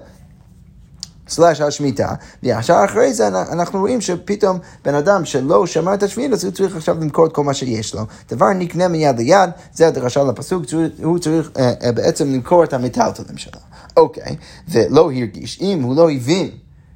סלאש 1.28 1.62
השמיטה, 1.62 2.14
וישר 2.44 2.82
אחרי 2.86 3.14
זה 3.14 3.28
אנחנו 3.28 3.80
רואים 3.80 4.02
שפתאום 4.02 4.60
בן 4.86 4.96
אדם 4.96 5.26
שלא 5.26 5.68
שמע 5.68 5.94
את 5.94 6.04
השביעית, 6.04 6.34
אז 6.34 6.44
הוא 6.44 6.54
צריך 6.54 6.76
עכשיו 6.76 6.98
למכור 7.02 7.26
את 7.26 7.34
כל 7.34 7.44
מה 7.44 7.54
שיש 7.54 7.96
לו. 7.96 8.02
דבר 8.30 8.54
נקנה 8.54 8.88
מיד 8.88 9.18
ליד, 9.18 9.50
זה 9.74 9.88
הדרשה 9.88 10.24
לפסוק, 10.24 10.64
הוא 11.04 11.20
צריך 11.20 11.52
uh, 11.54 11.58
uh, 11.58 11.92
בעצם 11.92 12.34
למכור 12.34 12.64
את 12.64 12.74
המיטלטלים 12.74 13.38
שלו. 13.38 13.60
אוקיי, 13.98 14.36
ולא 14.70 15.12
הרגיש, 15.12 15.60
אם 15.62 15.84
הוא 15.84 15.96
לא 15.96 16.12
הבין 16.12 16.50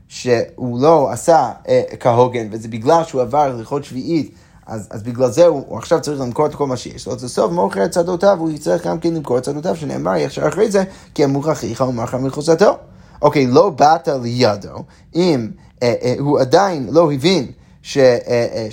שהוא 0.10 0.82
לא 0.82 1.12
עשה 1.12 1.52
אה, 1.68 1.82
כהוגן, 2.00 2.48
וזה 2.52 2.68
בגלל 2.68 3.04
שהוא 3.04 3.22
עבר 3.22 3.40
הלכות 3.40 3.84
שביעית, 3.84 4.36
אז, 4.66 4.88
אז 4.92 5.04
בגלל 5.04 5.32
זה 5.32 5.46
הוא, 5.46 5.64
הוא 5.68 5.78
עכשיו 5.78 6.02
צריך 6.02 6.22
למכור 6.22 6.46
את 6.46 6.56
כל 6.56 6.68
מה 6.68 6.78
שיש 6.78 7.08
לו, 7.08 7.14
אז 7.14 7.24
בסוף 7.24 7.52
מוכר 7.52 7.86
את 7.86 7.92
צדותיו, 7.92 8.38
הוא 8.40 8.50
יצטרך 8.50 8.88
גם 8.88 9.00
כן 9.00 9.14
למכור 9.14 9.38
את 9.38 9.44
צדותיו, 9.44 9.76
שנאמר 9.76 10.16
ישר 10.16 10.48
אחרי 10.48 10.72
זה, 10.72 10.84
כי 11.16 11.26
אמור 11.26 11.52
אחיך 11.52 11.82
ומכר 11.82 12.18
מחוסתו. 12.18 12.78
אוקיי, 13.22 13.48
לא 13.48 13.70
באת 13.70 14.08
לידו, 14.24 14.84
אם 15.16 15.50
אה, 15.84 15.94
אה, 16.02 16.16
הוא 16.20 16.40
עדיין 16.40 16.88
לא 16.92 17.12
הבין 17.12 17.52
ש, 17.82 17.98
אה, 17.98 18.18
אה, 18.28 18.68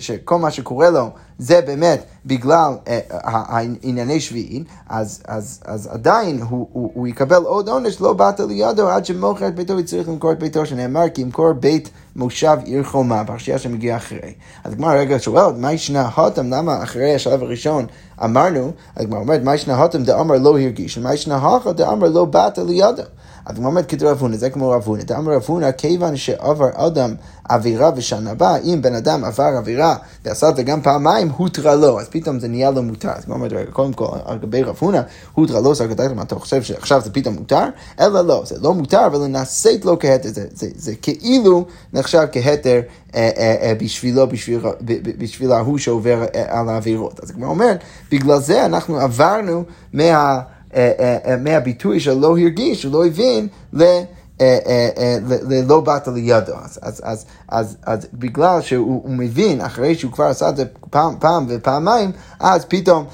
שכל 0.00 0.38
מה 0.38 0.50
שקורה 0.50 0.90
לו 0.90 1.10
זה 1.42 1.60
באמת 1.66 2.04
בגלל 2.26 2.72
uh, 2.84 2.88
הענייני 3.22 4.20
שביעין, 4.20 4.64
אז, 4.88 5.22
אז, 5.28 5.60
אז 5.64 5.86
עדיין 5.86 6.42
הוא, 6.42 6.68
הוא, 6.72 6.90
הוא 6.94 7.06
יקבל 7.06 7.42
עוד 7.42 7.68
עונש, 7.68 8.00
לא 8.00 8.12
באת 8.12 8.40
לידו 8.40 8.88
עד 8.88 9.04
שמוכר 9.04 9.48
את 9.48 9.54
ביתו, 9.54 9.76
וצריך 9.76 10.08
למכור 10.08 10.32
את 10.32 10.38
ביתו, 10.38 10.66
שנאמר 10.66 11.08
כי 11.08 11.20
ימכור 11.20 11.52
בית 11.52 11.90
מושב 12.16 12.58
עיר 12.64 12.84
חומה, 12.84 13.24
פרשייה 13.24 13.58
שמגיעה 13.58 13.96
אחרי. 13.96 14.32
אז 14.64 14.72
הגמרא 14.72 14.94
רגע 14.94 15.16
שואלת, 15.18 15.54
מה 15.58 15.72
ישנה 15.72 16.08
הותם, 16.08 16.50
למה 16.50 16.82
אחרי 16.82 17.14
השלב 17.14 17.42
הראשון 17.42 17.86
אמרנו, 18.24 18.70
הגמרא 18.96 19.20
אומרת, 19.20 19.42
מה 19.42 19.54
ישנה 19.54 19.76
הותם 19.82 20.04
דאמר 20.04 20.38
לא 20.38 20.58
הרגיש, 20.58 20.98
ומה 20.98 21.14
ישנה 21.14 21.36
הכה 21.36 21.72
דאמר 21.72 22.08
לא 22.08 22.24
באת 22.24 22.58
לידו. 22.58 23.02
אז 23.46 23.58
הוא 23.58 23.66
אומר 23.66 23.82
כתוב 23.82 24.08
רב 24.08 24.18
הונא, 24.20 24.36
זה 24.36 24.50
כמו 24.50 24.70
רב 24.70 24.82
הונא. 24.86 25.02
דאמר 25.02 25.32
רב 25.32 25.44
הונא, 25.46 25.72
כיוון 25.72 26.16
שעבר 26.16 26.68
אדם 26.74 27.14
עבירה 27.48 27.90
ושנה 27.96 28.34
באה, 28.34 28.56
אם 28.56 28.82
בן 28.82 28.94
אדם 28.94 29.24
עבר 29.24 29.52
עבירה 29.58 29.96
ועשה 30.24 30.48
את 30.48 30.56
זה 30.56 30.62
גם 30.62 30.82
פעמיים, 30.82 31.28
הותרה 31.28 31.74
לו, 31.74 32.00
אז 32.00 32.08
פתאום 32.08 32.38
זה 32.38 32.48
נהיה 32.48 32.70
לו 32.70 32.82
מותר. 32.82 33.10
אז 33.10 33.24
הוא 33.26 33.34
אומר, 33.34 33.48
קודם 33.72 33.92
כל, 33.92 34.06
על 34.24 34.38
גבי 34.38 34.62
רב 34.62 34.76
הונא, 34.78 35.00
הותרה 35.34 35.60
לו, 35.60 35.72
אז 35.72 35.82
מה 36.14 36.22
אתה 36.22 36.34
חושב 36.34 36.62
שעכשיו 36.62 37.00
זה 37.00 37.10
פתאום 37.10 37.34
מותר? 37.34 37.64
אלא 38.00 38.20
לא, 38.20 38.42
זה 38.46 38.56
לא 38.60 38.74
מותר, 38.74 39.06
אבל 39.06 39.26
נעשית 39.26 39.84
לו 39.84 39.98
כהתר, 39.98 40.28
זה, 40.28 40.46
זה, 40.54 40.68
זה 40.76 40.94
כאילו 40.94 41.64
נחשב 41.92 42.26
כהתר 42.32 42.80
אה, 43.14 43.30
אה, 43.36 43.56
אה, 43.62 43.74
בשבילו, 43.74 44.26
בשביל, 44.26 44.60
בשביל 45.18 45.52
ההוא 45.52 45.78
שעובר 45.78 46.24
על 46.48 46.68
העבירות. 46.68 47.20
אז 47.22 47.30
הוא 47.30 47.44
אומר, 47.46 47.72
בגלל 48.10 48.38
זה 48.38 48.64
אנחנו 48.64 49.00
עברנו 49.00 49.64
מה... 49.92 50.40
מהביטוי 51.38 52.00
שלא 52.00 52.38
הרגיש, 52.38 52.82
שלא 52.82 53.06
הבין, 53.06 53.48
ל... 53.72 54.00
ללא 55.48 55.80
באת 55.80 56.08
לידו. 56.08 56.52
אז, 57.48 57.76
בגלל 58.14 58.60
שהוא 58.60 59.10
מבין, 59.10 59.60
אחרי 59.60 59.94
שהוא 59.94 60.12
כבר 60.12 60.24
עשה 60.24 60.48
את 60.48 60.56
זה 60.56 60.64
פעם, 61.18 61.46
ופעמיים, 61.48 62.10
אז 62.40 62.64
פתאום 62.64 63.04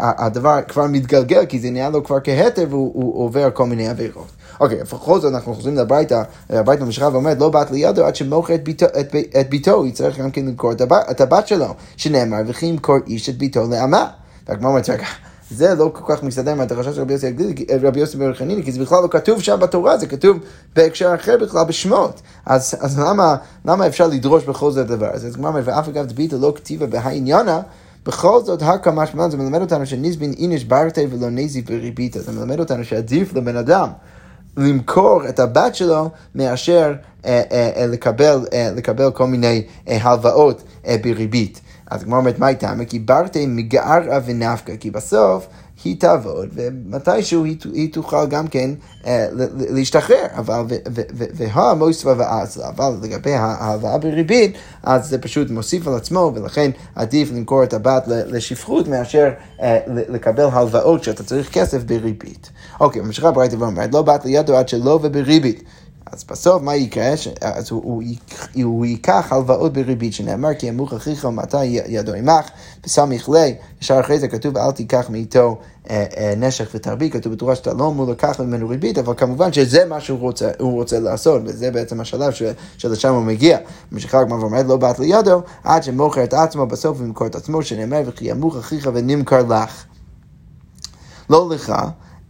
הדבר 0.00 0.58
כבר 0.68 0.86
מתגלגל, 0.86 1.46
כי 1.46 1.60
זה 1.60 1.70
נהיה 1.70 1.90
לו 1.90 2.04
כבר 2.04 2.18
כהתר 2.24 2.66
והוא 2.70 3.24
עובר 3.24 3.50
כל 3.54 3.66
מיני 3.66 3.88
עבירות. 3.88 4.26
אוקיי, 4.60 4.78
בכל 4.82 5.20
זאת 5.20 5.34
אנחנו 5.34 5.54
חוזרים 5.54 5.78
הביתה, 5.78 6.22
הביתה 6.50 6.84
במשכה 6.84 7.08
ואומרת, 7.12 7.38
לא 7.40 7.48
באת 7.48 7.70
לידו 7.70 8.06
עד 8.06 8.16
שמוכר 8.16 8.54
את 8.54 8.64
ביתו, 8.64 8.86
את, 9.00 9.14
את 9.40 9.50
ביתו, 9.50 9.82
היא 9.82 9.92
צריך 9.92 10.18
גם 10.18 10.30
כן 10.30 10.46
למכור 10.46 10.72
את 11.10 11.20
הבת 11.20 11.48
שלו, 11.48 11.74
שנאמר, 11.96 12.38
וכי 12.46 12.66
ימכור 12.66 12.96
איש 13.06 13.28
את 13.28 13.38
ביתו 13.38 13.66
לאמה. 13.70 14.06
והגמרא 14.48 14.68
אומרת, 14.68 14.88
רגע, 14.88 15.06
זה 15.50 15.74
לא 15.74 15.90
כל 15.92 16.14
כך 16.14 16.22
מסתדר 16.22 16.50
עם 16.50 16.60
הדרשה 16.60 16.92
של 16.92 17.00
רבי 17.00 17.12
יוסי 17.12 17.32
רבי 17.82 18.00
יוסי 18.00 18.16
בר 18.16 18.34
חניני, 18.34 18.62
כי 18.62 18.72
זה 18.72 18.80
בכלל 18.80 19.02
לא 19.02 19.08
כתוב 19.08 19.42
שם 19.42 19.58
בתורה, 19.60 19.98
זה 19.98 20.06
כתוב 20.06 20.38
בהקשר 20.76 21.14
אחר 21.14 21.36
בכלל 21.40 21.64
בשמות. 21.64 22.20
אז, 22.46 22.74
אז 22.80 22.98
למה, 22.98 23.36
למה 23.64 23.86
אפשר 23.86 24.06
לדרוש 24.06 24.44
בכל 24.44 24.70
זאת 24.70 24.90
הדבר 24.90 25.10
הזה? 25.12 25.26
אז 25.26 25.36
אומרת, 25.36 25.64
ואף 25.66 25.88
אגב 25.88 26.06
דביתו 26.06 26.38
לא 26.38 26.52
כתיבה 26.56 26.86
בהעניונה, 26.86 27.60
בכל 28.06 28.40
זאת, 28.44 28.62
הקא 28.62 28.90
משמען, 28.90 29.30
זה 29.30 29.36
מלמד 29.36 29.60
אותנו 29.60 29.86
שניזבין 29.86 30.32
איניש 30.38 30.64
ברתי 30.64 31.06
ולא 31.10 31.30
נזי 31.30 31.62
בריביתא. 31.62 32.20
זה 32.20 32.32
מלמד 32.32 32.60
אותנו 32.60 32.84
שעדיף 32.84 33.34
לבן 33.34 33.56
אדם 33.56 33.88
למכור 34.56 35.28
את 35.28 35.40
הבת 35.40 35.74
שלו 35.74 36.10
מאשר 36.34 36.94
אה, 37.24 37.42
אה, 37.52 37.70
אה, 37.76 37.86
לקבל, 37.86 38.46
אה, 38.52 38.70
לקבל 38.76 39.10
כל 39.10 39.26
מיני 39.26 39.62
אה, 39.88 39.98
הלוואות 40.02 40.62
אה, 40.86 40.96
בריבית. 41.02 41.60
אז 41.90 42.02
כמו 42.04 42.16
אומרת, 42.16 42.38
מה 42.38 42.48
איתה? 42.48 42.72
כי 42.88 42.98
ברתי 42.98 43.46
מגערה 43.46 44.18
ונפקא, 44.26 44.76
כי 44.76 44.90
בסוף 44.90 45.46
היא 45.84 46.00
תעבוד, 46.00 46.48
ומתישהו 46.54 47.44
היא, 47.44 47.56
היא 47.72 47.92
תוכל 47.92 48.26
גם 48.26 48.48
כן 48.48 48.70
אה, 49.06 49.26
להשתחרר, 49.70 50.26
אבל 50.36 50.64
והמוסווה 51.34 52.14
ואסלה, 52.18 52.68
אבל 52.68 52.94
לגבי 53.02 53.34
ההלוואה 53.34 53.98
בריבית, 53.98 54.56
אז 54.82 55.08
זה 55.08 55.18
פשוט 55.18 55.50
מוסיף 55.50 55.88
על 55.88 55.94
עצמו, 55.94 56.32
ולכן 56.34 56.70
עדיף 56.94 57.32
למכור 57.32 57.62
את 57.62 57.74
הבת 57.74 58.04
לשפחות 58.06 58.88
מאשר 58.88 59.30
אה, 59.62 59.78
לקבל 59.86 60.48
הלוואות 60.52 61.04
שאתה 61.04 61.24
צריך 61.24 61.52
כסף 61.52 61.82
בריבית. 61.82 62.50
אוקיי, 62.80 63.02
ממשיכה 63.02 63.30
ברייתא 63.30 63.56
ואומרת, 63.58 63.94
לא 63.94 64.02
באת 64.02 64.24
לידו 64.24 64.56
עד 64.56 64.68
שלא 64.68 64.98
ובריבית. 65.02 65.62
אז 66.12 66.24
בסוף 66.24 66.62
מה 66.62 66.76
יקרה? 66.76 67.12
אז 67.40 67.70
הוא, 67.70 67.82
הוא, 67.84 68.02
הוא 68.62 68.86
ייקח 68.86 69.32
הלוואות 69.32 69.72
בריבית, 69.72 70.12
שנאמר 70.12 70.54
כי 70.54 70.66
ימוך 70.66 70.92
אחיך 70.92 71.24
ומתי 71.24 71.64
ידו 71.64 72.14
עמך, 72.14 72.48
בסמיך 72.84 73.28
לי, 73.28 73.54
ישר 73.82 74.00
אחרי 74.00 74.18
זה 74.18 74.28
כתוב 74.28 74.56
אל 74.56 74.72
תיקח 74.72 75.06
מאיתו 75.10 75.58
אה, 75.90 76.04
אה, 76.16 76.34
נשך 76.36 76.70
ותרבי, 76.74 77.10
כתוב 77.10 77.32
בתורה 77.32 77.56
שאתה 77.56 77.74
לא 77.74 77.88
אמור 77.88 78.10
לקח 78.10 78.40
ממנו 78.40 78.68
ריבית, 78.68 78.98
אבל 78.98 79.14
כמובן 79.16 79.52
שזה 79.52 79.84
מה 79.84 80.00
שהוא 80.00 80.18
רוצה, 80.18 80.50
רוצה 80.60 81.00
לעשות, 81.00 81.42
וזה 81.44 81.70
בעצם 81.70 82.00
השלב 82.00 82.32
שלשם 82.78 83.14
הוא 83.14 83.22
מגיע. 83.22 83.58
ממשיכה 83.92 84.20
הגמרא 84.20 84.38
ואומרת 84.38 84.66
לא 84.66 84.76
באת 84.76 84.98
לידו, 84.98 85.42
עד 85.64 85.82
שמוכר 85.82 86.24
את 86.24 86.34
עצמו 86.34 86.66
בסוף 86.66 87.00
ומכור 87.00 87.26
את 87.26 87.34
עצמו, 87.34 87.62
שנאמר 87.62 88.02
וכי 88.06 88.30
ימוך 88.30 88.56
אחיך 88.56 88.90
ונמכר 88.94 89.42
לך. 89.42 89.84
לא 91.30 91.48
לך, 91.50 91.74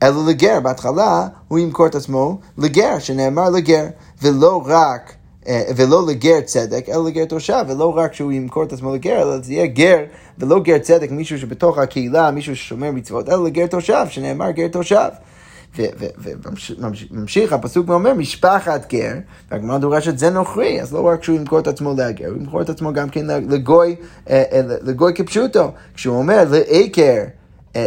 אלא 0.03 0.27
לגר. 0.29 0.61
בהתחלה 0.61 1.29
הוא 1.49 1.59
ימכור 1.59 1.87
את 1.87 1.95
עצמו 1.95 2.39
לגר, 2.59 2.99
שנאמר 2.99 3.51
לגר, 3.51 3.87
ולא 4.23 4.63
רק... 4.67 5.13
אה, 5.49 5.63
ולא 5.77 6.07
לגר 6.07 6.41
צדק, 6.41 6.89
אלא 6.89 7.05
לגר 7.05 7.25
תושב, 7.25 7.65
ולא 7.69 7.97
רק 7.97 8.15
שהוא 8.15 8.33
ימכור 8.33 8.65
את 8.65 8.73
עצמו 8.73 8.95
לגר, 8.95 9.23
אלא 9.23 9.39
זה 9.39 9.53
יהיה 9.53 9.67
גר, 9.67 9.99
ולא 10.39 10.61
גר 10.61 10.79
צדק, 10.79 11.11
מישהו 11.11 11.39
שבתוך 11.39 11.79
הקהילה, 11.79 12.31
מישהו 12.31 12.57
ששומר 12.57 12.91
מצוות, 12.91 13.29
אלא 13.29 13.45
לגר 13.45 13.67
תושב, 13.67 14.07
שנאמר 14.09 14.51
גר 14.51 14.69
תושב. 14.69 15.09
וממשיך 17.11 17.53
הפסוק 17.53 17.89
ואומר 17.89 18.15
משפחת 18.15 18.93
גר, 18.93 19.13
והגמרא 19.51 19.79
דורשת 19.79 20.19
זה 20.19 20.31
נוכרי, 20.31 20.83
אז 20.83 20.93
לא 20.93 21.07
רק 21.07 21.25
שהוא 21.25 21.37
ימכור 21.37 21.59
את 21.59 21.67
עצמו 21.67 21.95
להגר, 21.97 22.29
הוא 22.29 22.37
ימכור 22.37 22.63
את 22.63 22.69
עצמו 22.69 22.93
גם 22.93 23.09
כן 23.09 23.27
לגוי, 23.27 23.97
אה, 24.31 24.43
אה, 24.53 24.61
לגוי 24.83 25.13
כפשוטו, 25.15 25.71
כשהוא 25.95 26.17
אומר 26.17 26.45
לעקר 26.51 27.23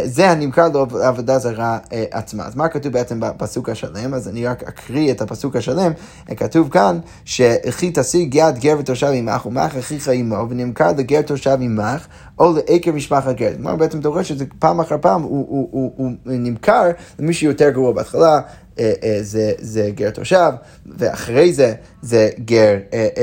זה 0.04 0.30
הנמכר 0.30 0.68
לעבודה 1.00 1.38
זרה 1.38 1.78
אה, 1.92 2.04
עצמה. 2.10 2.46
אז 2.46 2.56
מה 2.56 2.68
כתוב 2.68 2.92
בעצם 2.92 3.20
בפסוק 3.20 3.68
השלם? 3.68 4.14
אז 4.14 4.28
אני 4.28 4.46
רק 4.46 4.62
אקריא 4.62 5.12
את 5.12 5.20
הפסוק 5.20 5.56
השלם. 5.56 5.92
אה, 6.30 6.34
כתוב 6.34 6.68
כאן, 6.68 6.98
ש"כי 7.24 7.90
תשיג 7.94 8.34
יד 8.34 8.58
גר 8.58 8.76
ותושב 8.78 9.10
עמך 9.14 9.46
ומך 9.46 9.76
אחיך 9.76 10.08
עמו 10.08 10.50
ונמכר 10.50 10.92
לגר 10.98 11.22
תושב 11.22 11.58
עמך 11.60 12.06
או 12.38 12.52
לעקר 12.52 12.92
משפחת 12.92 13.36
גר. 13.36 13.52
כלומר 13.56 13.76
בעצם 13.76 14.00
דורש 14.00 14.28
שזה 14.28 14.44
פעם 14.58 14.80
אחר 14.80 14.96
פעם 15.00 15.22
הוא, 15.22 15.46
הוא, 15.48 15.68
הוא, 15.70 15.92
הוא 15.96 16.10
נמכר 16.26 16.82
למי 17.18 17.32
שיותר 17.32 17.70
גרוע 17.70 17.92
בהתחלה. 17.92 18.40
זה, 19.20 19.52
זה 19.58 19.90
גר 19.94 20.10
תושב, 20.10 20.52
ואחרי 20.98 21.52
זה 21.52 21.74
זה 22.02 22.28
גר, 22.44 22.76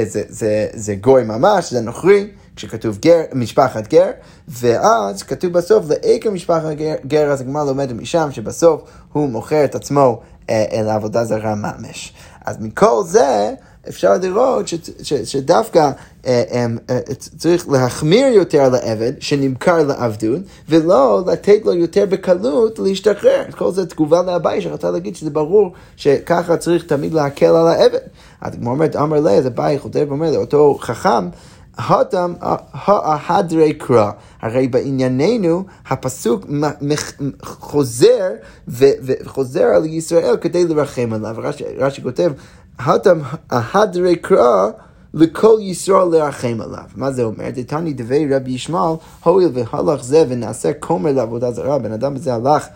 זה, 0.04 0.22
זה, 0.30 0.68
זה 0.74 0.96
גוי 0.96 1.24
ממש, 1.24 1.74
זה 1.74 1.82
נוכרי. 1.82 2.28
כשכתוב 2.58 2.98
גר, 2.98 3.22
משפחת 3.34 3.88
גר, 3.88 4.12
ואז 4.48 5.24
כתוב 5.24 5.54
בסוף 5.54 5.86
לעקר 5.90 6.32
משפחת 6.32 6.72
גר, 6.72 6.96
גר 7.06 7.32
אז 7.32 7.42
הגמרא 7.42 7.64
לומדת 7.64 7.96
משם 7.96 8.30
שבסוף 8.32 8.82
הוא 9.14 9.30
מוכר 9.30 9.66
את 9.66 9.76
עצמו 9.76 10.22
אה, 10.50 10.66
אל 10.72 10.90
עבודה 10.90 11.26
זרה 11.26 11.56
ממש. 11.56 12.14
אז 12.46 12.58
מכל 12.60 13.04
זה 13.06 13.54
אפשר 13.90 14.18
לראות 14.22 14.68
ש, 14.68 14.74
ש, 15.04 15.14
שדווקא 15.14 15.92
אה, 16.26 16.44
אה, 16.90 17.00
צריך 17.38 17.70
להחמיר 17.70 18.28
יותר 18.28 18.70
לעבד 18.70 19.14
שנמכר 19.20 19.84
לעבדות, 19.84 20.42
ולא 20.70 21.24
לתת 21.28 21.60
לו 21.66 21.74
יותר 21.74 22.06
בקלות 22.10 22.80
להשתחרר. 22.80 23.44
כל 23.58 23.72
זה 23.72 23.86
תגובה 23.86 24.22
לאביי 24.22 24.62
שרצה 24.62 24.92
להגיד 24.92 25.16
שזה 25.16 25.30
ברור 25.30 25.72
שככה 25.96 26.58
צריך 26.58 26.84
תמיד 26.86 27.14
להקל 27.14 27.56
על 27.56 27.68
העבד. 27.68 28.00
אז 28.42 28.54
כמו 28.56 28.70
אומרת, 28.70 28.96
אמר 28.96 29.20
לי, 29.20 29.32
אז 29.32 29.48
אביי 29.48 29.80
חותר 29.80 30.06
ואומר 30.08 30.32
לאותו 30.32 30.78
חכם, 30.82 31.30
הדם 31.78 32.34
ההדרי 32.88 33.74
קרא. 33.74 34.12
הרי 34.42 34.68
בענייננו 34.68 35.64
הפסוק 35.90 36.46
חוזר 37.44 38.30
וחוזר 38.68 39.64
על 39.64 39.86
ישראל 39.86 40.38
כדי 40.38 40.66
לרחם 40.68 41.14
עליו. 41.14 41.36
רש"י 41.78 42.02
כותב, 42.04 42.32
הדם 42.80 43.22
ההדרי 43.50 44.16
קרא 44.16 44.70
לכל 45.14 45.58
ישראל 45.62 46.08
לרחם 46.12 46.58
עליו. 46.62 46.84
מה 46.96 47.12
זה 47.12 47.24
אומר? 47.24 47.50
דתני 47.56 47.94
דבי 47.94 48.36
רבי 48.36 48.52
ישמעאל, 48.52 48.96
הואיל 49.24 49.50
והלך 49.54 50.04
זה 50.04 50.26
ונעשה 50.30 50.74
כומר 50.80 51.12
לעבודה 51.12 51.52
זרה, 51.52 51.80
בן 51.80 51.92
אדם 51.92 52.16
הזה 52.16 52.34
הלך 52.34 52.68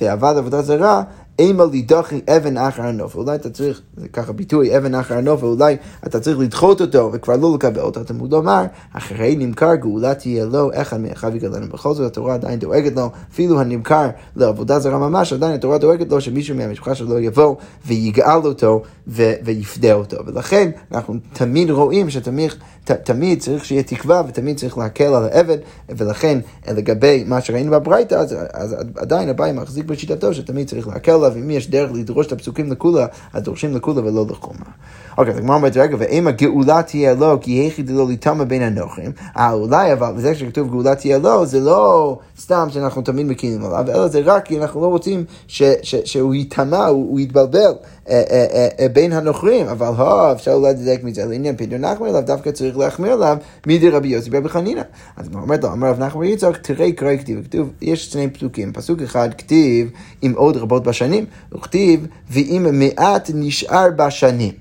ועבד 0.00 0.34
עבודה 0.36 0.62
זרה, 0.62 1.02
אימה 1.40 1.64
לידוחי 1.72 2.20
אבן 2.28 2.56
אחר 2.56 2.82
הנוף. 2.82 3.14
אולי 3.14 3.34
אתה 3.34 3.50
צריך, 3.50 3.80
זה 3.96 4.08
ככה 4.08 4.32
ביטוי, 4.32 4.76
אבן 4.76 4.94
אחר 4.94 5.14
הנוף, 5.16 5.42
ואולי 5.42 5.76
אתה 6.06 6.20
צריך 6.20 6.38
לדחות 6.38 6.80
אותו 6.80 7.10
וכבר 7.12 7.36
לא 7.36 7.54
לקבל 7.54 7.80
אותו. 7.80 8.04
תלמוד 8.04 8.32
לומר, 8.32 8.64
אחרי 8.92 9.36
נמכר 9.36 9.74
גאולה 9.74 10.14
תהיה 10.14 10.44
לו, 10.44 10.70
אחד 10.74 11.00
מאחיו 11.00 11.36
יגלנו. 11.36 11.66
בכל 11.68 11.94
זאת 11.94 12.06
התורה 12.06 12.34
עדיין 12.34 12.58
דואגת 12.58 12.96
לו, 12.96 13.10
אפילו 13.32 13.60
הנמכר 13.60 14.08
לעבודה 14.36 14.78
זרה 14.78 14.98
ממש, 14.98 15.32
עדיין 15.32 15.54
התורה 15.54 15.78
דואגת 15.78 16.10
לו 16.10 16.20
שמישהו 16.20 16.56
מהמשפחה 16.56 16.94
שלו 16.94 17.18
יבוא 17.18 17.56
ויגאל 17.86 18.40
אותו 18.44 18.82
ו- 19.08 19.32
ויפדה 19.44 19.92
אותו. 19.92 20.16
ולכן 20.26 20.70
אנחנו 20.92 21.14
תמיד 21.32 21.70
רואים 21.70 22.10
שתמיד 22.10 22.50
תמיד 22.84 23.40
צריך 23.40 23.64
שיהיה 23.64 23.82
תקווה 23.82 24.22
ותמיד 24.28 24.56
צריך 24.56 24.78
להקל 24.78 25.14
על 25.14 25.24
העבד, 25.24 25.58
ולכן 25.88 26.38
לגבי 26.68 27.24
מה 27.26 27.40
שראינו 27.40 27.70
בברייתא, 27.70 28.14
אז, 28.14 28.36
אז 28.52 28.76
עדיין 28.96 29.28
הבעיה 29.28 29.52
מחזיק 29.52 29.86
בשיטתו 29.86 30.34
שתמיד 30.34 30.68
צריך 30.68 30.88
להקל 30.88 31.12
עליו, 31.12 31.32
אם 31.36 31.50
יש 31.50 31.70
דרך 31.70 31.90
לדרוש 31.94 32.26
את 32.26 32.32
הפסוקים 32.32 32.72
לכולה, 32.72 33.06
אז 33.32 33.42
דורשים 33.42 33.76
לכולה 33.76 34.00
ולא 34.00 34.26
לחומה. 34.30 34.64
אוקיי, 35.18 35.32
אז 35.32 35.38
הגמרא 35.38 35.56
אומרת, 35.56 35.76
רגע, 35.76 35.96
ואם 35.98 36.26
הגאולה 36.26 36.82
תהיה 36.82 37.14
לו, 37.14 37.38
כי 37.40 37.50
היחיד 37.50 37.90
לא 37.90 38.06
להיטמע 38.06 38.44
בין 38.44 38.62
הנוכרים, 38.62 39.12
אה, 39.36 39.52
אולי, 39.52 39.92
אבל 39.92 40.12
זה 40.16 40.34
שכתוב 40.34 40.70
גאולה 40.70 40.94
תהיה 40.94 41.18
לו, 41.18 41.46
זה 41.46 41.60
לא 41.60 42.18
סתם 42.40 42.68
שאנחנו 42.70 43.02
תמיד 43.02 43.26
מקימים 43.26 43.64
עליו, 43.64 43.84
אלא 43.88 44.08
זה 44.08 44.20
רק 44.24 44.44
כי 44.44 44.58
אנחנו 44.58 44.80
לא 44.80 44.86
רוצים 44.86 45.24
ש, 45.48 45.62
ש, 45.82 45.94
שהוא 46.04 46.34
ייטמע, 46.34 46.86
הוא, 46.86 47.10
הוא 47.10 47.20
יתבלבל. 47.20 47.72
אה, 48.10 48.22
אה, 48.30 48.68
אה, 48.80 48.88
בין 48.88 49.12
הנוכרים, 49.12 49.66
אבל 49.66 49.86
הו, 49.86 50.32
אפשר 50.32 50.58
לדייק 50.58 51.04
מזה 51.04 51.26
לעניין 51.26 51.56
פדיון 51.56 51.80
נחמיר 51.80 52.08
עליו, 52.08 52.22
דווקא 52.26 52.50
צריך 52.50 52.78
להחמיר 52.78 53.12
עליו 53.12 53.36
מידי 53.66 53.90
רבי 53.90 54.08
יוסי 54.08 54.30
ברבי 54.30 54.48
חנינא. 54.48 54.82
אז 55.16 55.28
הוא 55.32 55.42
אומר 55.42 55.56
לו, 55.62 55.72
אמר 55.72 55.88
רב 55.88 55.98
נחמן 55.98 56.24
יצחק, 56.24 56.56
תראה 56.56 56.92
קרא 56.92 57.16
כתיב, 57.16 57.44
כתוב, 57.44 57.70
יש 57.82 58.12
שני 58.12 58.30
פסוקים, 58.30 58.72
פסוק 58.72 59.02
אחד 59.02 59.28
כתיב 59.38 59.90
עם 60.22 60.32
עוד 60.36 60.56
רבות 60.56 60.82
בשנים, 60.82 61.24
וכתיב, 61.52 62.06
ואם 62.30 62.66
מעט 62.72 63.30
נשאר 63.34 63.88
בשנים. 63.96 64.52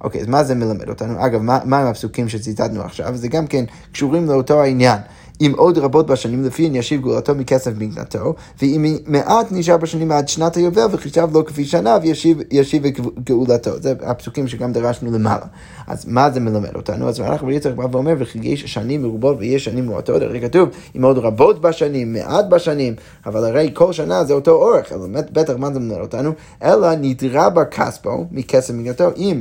אוקיי, 0.00 0.20
אז 0.20 0.26
מה 0.26 0.44
זה 0.44 0.54
מלמד 0.54 0.88
אותנו? 0.88 1.26
אגב, 1.26 1.42
מה, 1.42 1.58
מה 1.64 1.88
הפסוקים 1.88 2.28
שציטטנו 2.28 2.82
עכשיו? 2.82 3.16
זה 3.16 3.28
גם 3.28 3.46
כן 3.46 3.64
קשורים 3.92 4.26
לאותו 4.26 4.62
העניין. 4.62 4.98
אם 5.40 5.52
עוד 5.56 5.78
רבות 5.78 6.06
בשנים 6.06 6.44
לפיהן 6.44 6.74
ישיב 6.74 7.02
גאולתו 7.02 7.34
מכסף 7.34 7.70
מגנתו, 7.78 8.34
ואם 8.62 8.96
מעט 9.06 9.46
נשאר 9.50 9.76
בשנים 9.76 10.12
עד 10.12 10.28
שנת 10.28 10.56
היובל 10.56 10.86
וחישב 10.92 11.28
לו 11.32 11.44
כפי 11.44 11.64
שנה 11.64 11.96
וישיב 12.02 12.84
את 12.86 13.00
גאולתו. 13.24 13.70
זה 13.80 13.94
הפסוקים 14.02 14.48
שגם 14.48 14.72
דרשנו 14.72 15.10
למעלה. 15.10 15.46
אז 15.86 16.06
מה 16.06 16.30
זה 16.30 16.40
מלמד 16.40 16.76
אותנו? 16.76 17.08
אז 17.08 17.20
אנחנו 17.20 17.50
יצחק 17.50 17.74
בא 17.74 17.86
ואומר, 17.92 18.14
וכי 18.18 18.38
יש 18.42 18.64
שנים 18.64 19.02
מרובות 19.02 19.36
ויש 19.38 19.64
שנים 19.64 19.86
מועטות, 19.86 20.22
הרי 20.22 20.40
כתוב, 20.40 20.68
אם 20.96 21.04
עוד 21.04 21.18
רבות 21.18 21.60
בשנים, 21.60 22.12
מעט 22.12 22.44
בשנים, 22.48 22.94
אבל 23.26 23.44
הרי 23.44 23.70
כל 23.74 23.92
שנה 23.92 24.24
זה 24.24 24.34
אותו 24.34 24.50
אורך, 24.50 24.92
אלא 24.92 25.06
בטח 25.32 25.52
מה 25.58 25.72
זה 25.72 25.80
מלמד 25.80 26.00
אותנו? 26.00 26.32
אלא 26.62 26.94
נדרה 26.94 27.50
בה 27.50 27.64
כספו 27.64 28.26
מכסף 28.30 28.74
מגנתו, 28.74 29.08
אם 29.16 29.40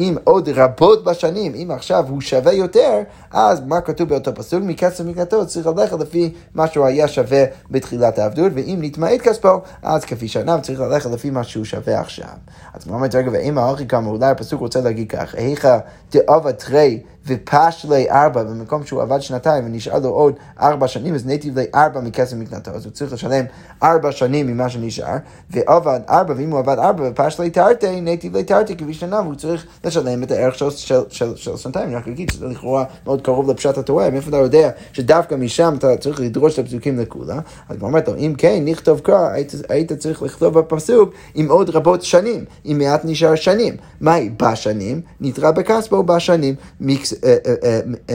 אם 0.00 0.16
עוד 0.24 0.48
רבות 0.48 1.04
בשנים, 1.04 1.54
אם 1.54 1.70
עכשיו 1.70 2.04
הוא 2.08 2.20
שווה 2.20 2.52
יותר, 2.52 2.98
אז 3.30 3.60
מה 3.60 3.80
כתוב 3.80 4.08
באותו 4.08 4.34
פסוק? 4.34 4.62
מכסף 4.62 5.04
מקנתו 5.04 5.46
צריך 5.46 5.66
ללכת 5.66 6.00
לפי 6.00 6.34
מה 6.54 6.66
שהוא 6.66 6.86
היה 6.86 7.08
שווה 7.08 7.44
בתחילת 7.70 8.18
העבדות, 8.18 8.52
ואם 8.54 8.78
נתמעט 8.80 9.20
כספו, 9.20 9.60
אז 9.82 10.04
כפי 10.04 10.28
שנה 10.28 10.60
צריך 10.60 10.80
ללכת 10.80 11.10
לפי 11.10 11.30
מה 11.30 11.44
שהוא 11.44 11.64
שווה 11.64 12.00
עכשיו. 12.00 12.26
אז 12.74 12.86
מה 12.86 12.94
אומרת, 12.94 13.14
רגע, 13.14 13.30
ואם 13.32 13.58
הארכי 13.58 13.88
כמה, 13.88 14.08
אולי 14.08 14.26
הפסוק 14.26 14.60
רוצה 14.60 14.80
להגיד 14.80 15.10
כך, 15.10 15.34
היכא 15.34 15.78
דאבה 16.12 16.52
תרי 16.52 17.00
ופשלי 17.26 18.10
ארבע, 18.10 18.42
במקום 18.42 18.86
שהוא 18.86 19.02
עבד 19.02 19.22
שנתיים 19.22 19.66
ונשאר 19.66 19.98
לו 19.98 20.08
עוד 20.08 20.34
ארבע 20.60 20.88
שנים, 20.88 21.14
אז 21.14 21.26
נתיב 21.26 21.58
לי 21.58 21.64
ארבע 21.74 22.00
מכסף 22.00 22.36
מקנתו, 22.36 22.70
אז 22.70 22.84
הוא 22.84 22.92
צריך 22.92 23.12
לשלם 23.12 23.44
ארבע 23.82 24.12
שנים 24.12 24.46
ממה 24.46 24.68
שנשאר, 24.68 25.16
ועבד 25.50 26.00
ארבע, 26.08 26.34
ואם 26.36 26.50
הוא 26.50 26.58
עבד 26.58 26.78
ארבע 26.78 27.08
ופשלי 27.10 27.50
תרתי, 27.50 28.00
נתיב 28.00 28.36
לי 28.36 28.44
תרתי 28.44 28.76
כפי 28.76 28.94
שנה, 28.94 29.20
והוא 29.20 29.34
צריך 29.34 29.66
לשלם 29.84 30.22
את 30.22 30.30
הערך 30.30 30.54
של, 30.54 30.70
של, 30.70 31.00
של, 31.08 31.36
של 31.36 31.56
שנתיים. 31.56 31.86
אני 31.86 31.96
רק 31.96 32.08
אגיד 32.08 32.30
שזה 32.30 32.46
לכאורה 32.46 32.84
מאוד 33.04 33.22
קרוב 33.22 33.50
לפשט 33.50 33.78
התורה, 33.78 34.10
מאיפה 34.10 34.28
אתה 34.28 34.36
יודע 34.36 34.70
שדווקא 34.92 35.34
משם 35.34 35.74
אתה 35.78 35.96
צריך 35.96 36.20
לדרוש 36.20 36.58
את 36.58 36.64
הפסוקים 36.64 37.00
לכולה? 37.00 37.38
אז 37.68 37.76
הוא 37.80 37.88
אומר 37.88 38.00
לו, 38.06 38.16
אם 38.16 38.34
כן, 38.38 38.62
נכתוב 38.64 39.00
קרא, 39.00 39.28
היית, 39.28 39.52
היית 39.68 39.92
צריך 39.92 40.22
לכתוב 40.22 40.58
בפסוק 40.58 41.14
עם 41.34 41.50
עוד 41.50 41.70
רבות 41.70 42.02
שנים, 42.02 42.44
עם 42.64 42.78
מעט 42.78 43.00
נשאר 43.04 43.34
שנים. 43.34 43.76
מהי 44.00 44.30
בשנים? 44.36 45.00
נתרע 45.20 45.50
בכספו 45.50 46.02
בשנים. 46.02 46.54
אה, 46.88 46.96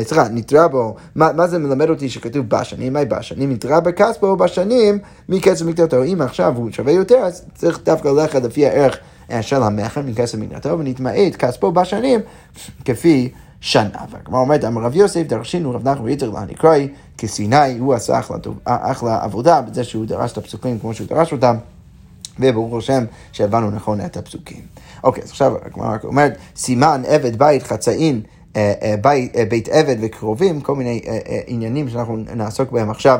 סליחה, 0.03 0.27
נתרע 0.31 0.67
בו, 0.67 0.95
מה 1.15 1.47
זה 1.47 1.59
מלמד 1.59 1.89
אותי 1.89 2.09
שכתוב 2.09 2.49
בשנים? 2.49 2.93
מהי 2.93 3.05
בשנים? 3.05 3.51
נתרע 3.51 3.79
בכספו 3.79 4.35
בשנים 4.35 4.99
מקצב 5.29 5.65
מקדתו. 5.65 6.03
אם 6.03 6.21
עכשיו 6.21 6.53
הוא 6.55 6.71
שווה 6.71 6.91
יותר, 6.91 7.15
אז 7.15 7.45
צריך 7.55 7.79
דווקא 7.83 8.07
ללכת 8.07 8.43
לפי 8.43 8.65
הערך. 8.65 8.97
של 9.41 9.63
המכר 9.63 10.01
מכסף 10.01 10.37
מגנתו, 10.37 10.79
ונתמעט 10.79 11.35
כספו 11.39 11.71
בשנים 11.71 12.19
כפי 12.85 13.29
שנה. 13.61 13.99
והגמרא 14.11 14.39
אומרת, 14.39 14.63
אמר 14.63 14.81
רב 14.81 14.95
יוסף, 14.95 15.21
דרשינו 15.27 15.71
רב 15.71 15.87
נחמן 15.87 16.05
ויצר 16.05 16.29
להנקראי, 16.29 16.87
כסיני, 17.17 17.77
הוא 17.79 17.93
עשה 17.93 18.19
אחלה, 18.19 18.37
אחלה 18.65 19.23
עבודה 19.23 19.61
בזה 19.61 19.83
שהוא 19.83 20.05
דרש 20.05 20.31
את 20.31 20.37
הפסוקים 20.37 20.79
כמו 20.79 20.93
שהוא 20.93 21.07
דרש 21.07 21.31
אותם. 21.31 21.55
וברוך 22.39 22.77
השם 22.77 23.05
שהבנו 23.31 23.71
נכון 23.71 24.05
את 24.05 24.17
הפסוקים. 24.17 24.61
אוקיי, 25.03 25.23
אז 25.23 25.29
עכשיו 25.29 25.53
הגמרא 25.65 25.97
אומרת, 26.03 26.37
סימן 26.55 27.01
עבד 27.07 27.39
בית 27.39 27.63
חצאין 27.63 28.15
אה, 28.15 28.21
אה, 28.21 28.34
בית, 29.01 29.35
אה, 29.35 29.45
בית 29.45 29.69
עבד 29.69 29.95
וקרובים, 30.01 30.61
כל 30.61 30.75
מיני 30.75 31.01
עניינים 31.47 31.89
שאנחנו 31.89 32.17
נעסוק 32.35 32.71
בהם 32.71 32.89
עכשיו 32.89 33.19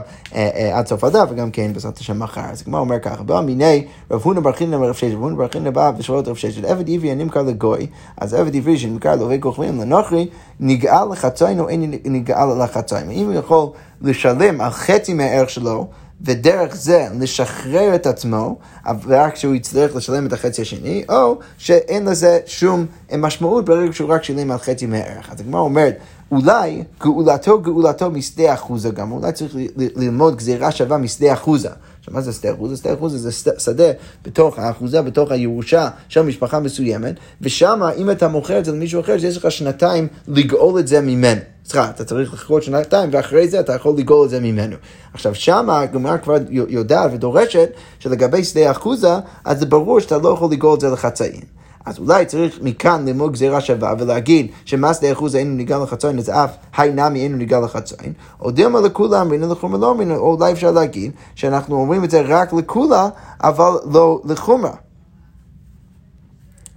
עד 0.74 0.88
סוף 0.88 1.04
הדף, 1.04 1.28
וגם 1.30 1.52
כן 1.52 1.74
בעזרת 1.74 1.98
השם 1.98 2.20
מחר. 2.20 2.42
אז 2.42 2.62
כמו 2.62 2.78
אומר 2.78 3.00
ככה, 3.00 3.24
בא 3.24 3.42
מיני 3.42 3.86
רב 4.12 4.22
הונא 4.24 4.40
בר 4.40 4.52
חינא 4.52 4.76
ורב 4.76 4.94
ששת, 4.94 5.14
רב 5.14 5.38
בר 5.38 5.48
חינא 5.48 5.70
בא 5.70 5.92
ושואל 5.98 6.20
את 6.20 6.28
רב 6.28 6.36
ששת, 6.36 6.64
עבד 6.64 6.90
עברי 6.90 7.12
הנמכר 7.12 7.42
לגוי, 7.42 7.88
אז 8.18 8.34
עבד 8.34 8.56
עברי 8.56 8.78
שנמכר 8.78 9.16
לו 9.16 9.28
וכוכבים 9.30 9.82
לנוכרי, 9.82 10.28
נגאל 10.60 11.12
לחצאין 11.12 11.60
או 11.60 11.70
אין 11.70 11.94
נגאל 12.06 12.64
לחצאין. 12.64 13.12
אם 13.12 13.26
הוא 13.26 13.34
יכול 13.34 13.68
לשלם 14.02 14.62
על 14.62 14.70
חצי 14.70 15.14
מהערך 15.14 15.50
שלו, 15.50 15.88
ודרך 16.26 16.76
זה 16.76 17.08
לשחרר 17.20 17.96
את 17.96 18.08
עצמו, 18.08 18.58
ורק 19.04 19.34
כשהוא 19.34 19.56
יצטרך 19.56 19.96
לשלם 19.96 20.26
את 20.26 20.34
החצי 20.34 20.62
השני, 20.62 21.04
או 21.10 21.40
שאין 21.58 22.06
לזה 22.06 22.40
שום 22.46 22.86
משמעות 23.18 23.66
ברגע 23.66 23.94
שהוא 23.94 24.14
רק 24.14 24.24
שילם 24.24 24.52
על 24.52 24.58
חצי 24.58 24.86
מהערך. 24.86 25.30
אז 25.32 25.40
הגמרא 25.40 25.60
אומרת, 25.60 25.98
אולי 26.32 26.84
גאולתו 27.00 27.62
גאולתו 27.62 28.12
משדה 28.12 28.54
אחוזה 28.54 28.90
גם, 28.90 29.12
אולי 29.12 29.32
צריך 29.32 29.56
ללמוד 29.76 30.36
גזירה 30.36 30.72
שווה 30.72 30.98
משדה 30.98 31.34
אחוזה. 31.34 31.70
עכשיו, 32.06 32.14
מה 32.14 32.22
זה 32.22 32.34
שדה 32.34 32.54
אחוזה? 32.54 32.78
שדה 32.78 32.94
אחוזה 32.94 33.18
זה 33.18 33.32
שדה 33.60 33.92
בתוך 34.24 34.60
האחוזה, 34.60 35.02
בתוך 35.02 35.32
הירושה 35.32 35.90
של 36.10 36.22
משפחה 36.22 36.60
מסוימת, 36.60 37.16
ושם 37.42 37.82
אם 37.98 38.12
אתה 38.12 38.28
מוכר 38.28 38.60
את 38.60 38.66
זה 38.66 38.72
למישהו 38.72 39.02
אחר, 39.02 39.16
יש 39.20 39.38
לך 39.38 39.52
שנתיים 39.52 40.08
לגאול 40.28 40.80
את 40.80 40.88
זה 40.88 41.02
ממנו. 41.02 41.42
סליחה, 41.66 41.90
אתה 41.90 42.04
צריך 42.06 42.34
לחכות 42.34 42.64
שנתיים, 42.64 43.10
ואחרי 43.14 43.48
זה 43.48 43.60
אתה 43.60 43.74
יכול 43.74 43.96
לגאול 43.98 44.26
את 44.26 44.30
זה 44.30 44.40
ממנו. 44.40 44.76
עכשיו, 45.14 45.36
שמה 45.36 45.80
הגמרא 45.80 46.18
כבר 46.18 46.38
יודעת 46.50 47.12
ודורשת 47.14 47.70
שלגבי 48.00 48.44
שדה 48.44 48.72
אחוזה, 48.72 49.14
אז 49.46 49.60
זה 49.60 49.66
ברור 49.66 50.00
שאתה 50.00 50.18
לא 50.18 50.30
יכול 50.30 50.52
לגאול 50.52 50.76
את 50.76 50.80
זה 50.82 50.90
לחצאים. 50.90 51.42
אז 51.86 52.00
אולי 52.00 52.26
צריך 52.26 52.60
מכאן 52.62 53.06
ללמוד 53.06 53.34
גזירה 53.34 53.62
שווה 53.62 53.94
ולהגיד 54.00 54.48
שמס 54.66 55.00
די 55.00 55.12
אחוז 55.12 55.36
אינו 55.36 55.56
ניגע 55.56 55.78
לחצוין, 55.78 56.18
אז 56.18 56.30
אף 56.30 56.56
היי 56.78 56.92
נמי 56.92 57.20
אינו 57.20 57.38
ניגע 57.38 57.60
לחצוין, 57.60 58.14
או 58.42 58.52
דילמה 58.52 58.80
לכולה 58.82 59.22
אמרינו 59.22 59.52
לחומרה 59.52 59.80
לא 59.80 59.92
אמרינו, 59.92 60.16
או 60.16 60.36
אולי 60.36 60.52
אפשר 60.52 60.72
להגיד 60.72 61.12
שאנחנו 61.36 61.76
אומרים 61.76 62.04
את 62.04 62.12
זה 62.12 62.22
רק 62.22 62.54
לכולה, 62.54 63.10
אבל 63.44 63.72
לא 63.92 64.22
לחומרה. 64.26 64.72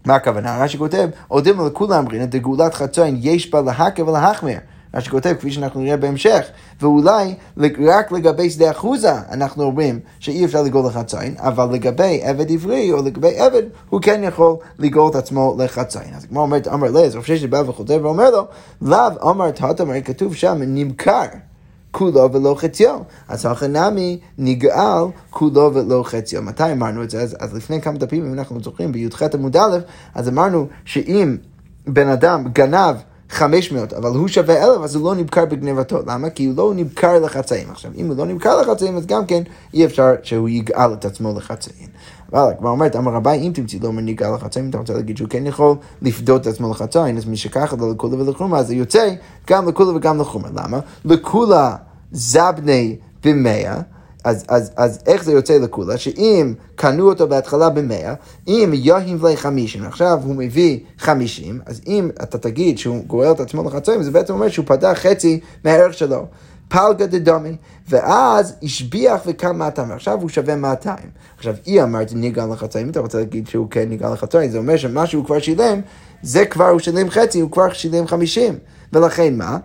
מה 0.04 0.14
הכוונה? 0.14 0.58
רש"י 0.58 0.78
כותב, 0.78 1.08
או 1.30 1.40
דילמה 1.40 1.66
לכולה 1.66 1.98
אמרינו, 1.98 2.26
דגאולת 2.26 2.74
חצוין 2.74 3.18
יש 3.20 3.50
בה 3.50 3.60
להקה 3.60 4.04
ולהחמיר. 4.04 4.58
מה 4.94 5.00
שכותב, 5.00 5.34
כפי 5.38 5.50
שאנחנו 5.50 5.80
נראה 5.80 5.96
בהמשך, 5.96 6.46
ואולי 6.80 7.34
רק 7.86 8.12
לגבי 8.12 8.50
שדה 8.50 8.70
אחוזה 8.70 9.12
אנחנו 9.30 9.64
אומרים 9.64 10.00
שאי 10.20 10.44
אפשר 10.44 10.62
לגאול 10.62 10.86
לחציין, 10.86 11.34
אבל 11.38 11.74
לגבי 11.74 12.20
עבד 12.22 12.52
עברי 12.52 12.92
או 12.92 13.02
לגבי 13.02 13.38
עבד, 13.38 13.62
הוא 13.90 14.00
כן 14.02 14.20
יכול 14.24 14.56
לגאול 14.78 15.10
את 15.10 15.14
עצמו 15.14 15.56
לחציין. 15.58 16.14
אז 16.16 16.24
כמו 16.24 16.40
אומרת, 16.40 16.68
אמר 16.68 16.90
לז, 16.90 17.16
רב 17.16 17.22
ששת 17.22 17.48
בא 17.48 17.62
וחוטב 17.66 18.00
ואומר 18.02 18.30
לו, 18.30 18.46
לאו 18.82 19.30
אמר 19.30 19.50
תתם, 19.50 20.00
כתוב 20.00 20.34
שם, 20.34 20.58
נמכר. 20.60 21.26
כולו 21.90 22.32
ולא 22.32 22.54
חציו. 22.58 22.98
אז 23.28 23.46
נמי 23.68 24.18
נגאל 24.38 25.04
כולו 25.30 25.74
ולא 25.74 26.02
חציו. 26.06 26.42
מתי 26.42 26.72
אמרנו 26.72 27.02
את 27.02 27.10
זה? 27.10 27.22
אז, 27.22 27.36
אז 27.40 27.54
לפני 27.54 27.80
כמה 27.80 27.98
דפים, 27.98 28.26
אם 28.26 28.32
אנחנו 28.32 28.60
זוכרים, 28.60 28.92
בי"ח 28.92 29.22
עמוד 29.34 29.56
א', 29.56 29.78
אז 30.14 30.28
אמרנו 30.28 30.66
שאם 30.84 31.36
בן 31.86 32.08
אדם 32.08 32.48
גנב 32.52 32.96
500, 33.30 33.92
אבל 33.92 34.10
הוא 34.10 34.28
שווה 34.28 34.64
אלף, 34.64 34.80
אז 34.82 34.94
הוא 34.94 35.04
לא 35.04 35.14
נמכר 35.14 35.44
בגנבתו. 35.44 35.98
למה? 36.06 36.30
כי 36.30 36.44
הוא 36.44 36.56
לא 36.56 36.72
נמכר 36.76 37.18
לחצאים. 37.18 37.70
עכשיו, 37.70 37.90
אם 37.96 38.06
הוא 38.06 38.16
לא 38.16 38.26
נמכר 38.26 38.60
לחצאים, 38.60 38.96
אז 38.96 39.06
גם 39.06 39.26
כן 39.26 39.42
אי 39.74 39.84
אפשר 39.84 40.14
שהוא 40.22 40.48
יגאל 40.48 40.92
את 40.92 41.04
עצמו 41.04 41.34
לחצאים. 41.36 41.88
אבל 42.32 42.52
כבר 42.58 42.70
אומרת, 42.70 42.96
אמר 42.96 43.12
רבי, 43.12 43.30
אם 43.30 43.52
תמציא 43.54 43.80
לו 43.82 43.92
מנהיגה 43.92 44.30
לחצאים, 44.30 44.64
אם 44.64 44.70
אתה 44.70 44.78
רוצה 44.78 44.94
להגיד 44.94 45.16
שהוא 45.16 45.28
כן 45.28 45.46
יכול 45.46 45.74
לפדות 46.02 46.42
את 46.42 46.46
עצמו 46.46 46.70
לחצאים, 46.70 47.16
אז 47.16 47.26
מי 47.26 47.36
שככה 47.36 47.76
לו 47.76 47.92
לכולה 47.92 48.22
ולחומה, 48.22 48.58
אז 48.58 48.66
זה 48.66 48.74
יוצא 48.74 49.08
גם 49.50 49.68
לכולה 49.68 49.96
וגם 49.96 50.20
לחומה. 50.20 50.48
למה? 50.54 50.78
לכולה 51.04 51.76
זבני 52.12 52.96
במאה. 53.24 53.80
אז, 54.28 54.44
אז, 54.48 54.70
אז 54.76 54.98
איך 55.06 55.24
זה 55.24 55.32
יוצא 55.32 55.58
לכולה? 55.58 55.98
שאם 55.98 56.54
קנו 56.74 57.08
אותו 57.08 57.28
בהתחלה 57.28 57.70
במאה, 57.70 58.14
אם 58.48 58.70
יוהים 58.74 59.18
לי 59.26 59.36
חמישים, 59.36 59.84
עכשיו 59.84 60.18
הוא 60.24 60.34
מביא 60.34 60.78
חמישים, 60.98 61.60
אז 61.66 61.80
אם 61.86 62.10
אתה 62.22 62.38
תגיד 62.38 62.78
שהוא 62.78 63.04
גואל 63.04 63.32
את 63.32 63.40
עצמו 63.40 63.62
לחצאים, 63.64 64.02
זה 64.02 64.10
בעצם 64.10 64.32
אומר 64.32 64.48
שהוא 64.48 64.66
פתח 64.66 64.92
חצי 64.94 65.40
מהערך 65.64 65.94
שלו. 65.94 66.26
פלגה 66.68 67.06
דדומי, 67.06 67.56
ואז 67.88 68.54
השביח 68.62 69.20
וקם 69.26 69.58
200, 69.58 69.90
ועכשיו 69.90 70.20
הוא 70.20 70.28
שווה 70.28 70.56
200. 70.56 70.96
עכשיו, 71.36 71.54
היא 71.66 71.82
אמרת 71.82 72.12
ניגע 72.12 72.46
לחצאים, 72.46 72.84
אם 72.84 72.90
אתה 72.90 73.00
רוצה 73.00 73.18
להגיד 73.18 73.48
שהוא 73.48 73.66
כן 73.70 73.88
ניגע 73.88 74.10
לחצאים, 74.10 74.50
זה 74.50 74.58
אומר 74.58 74.76
שמה 74.76 75.06
שהוא 75.06 75.24
כבר 75.24 75.38
שילם, 75.38 75.80
זה 76.22 76.46
כבר 76.46 76.68
הוא 76.68 76.80
שילם 76.80 77.10
חצי, 77.10 77.40
הוא 77.40 77.50
כבר 77.50 77.72
שילם 77.72 78.06
50. 78.06 78.54
ולכן 78.92 79.36
מה? 79.36 79.58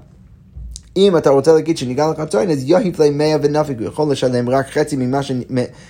אם 0.97 1.17
אתה 1.17 1.29
רוצה 1.29 1.53
להגיד 1.53 1.77
שניגע 1.77 2.07
לך 2.07 2.21
צוין, 2.29 2.51
אז 2.51 2.63
יוהיב 2.69 3.01
לי 3.01 3.09
מאה 3.09 3.35
ונפיק, 3.41 3.79
הוא 3.79 3.87
יכול 3.87 4.11
לשלם 4.11 4.49
רק 4.49 4.69
חצי, 4.69 4.95
ממה 4.95 5.23
ש... 5.23 5.31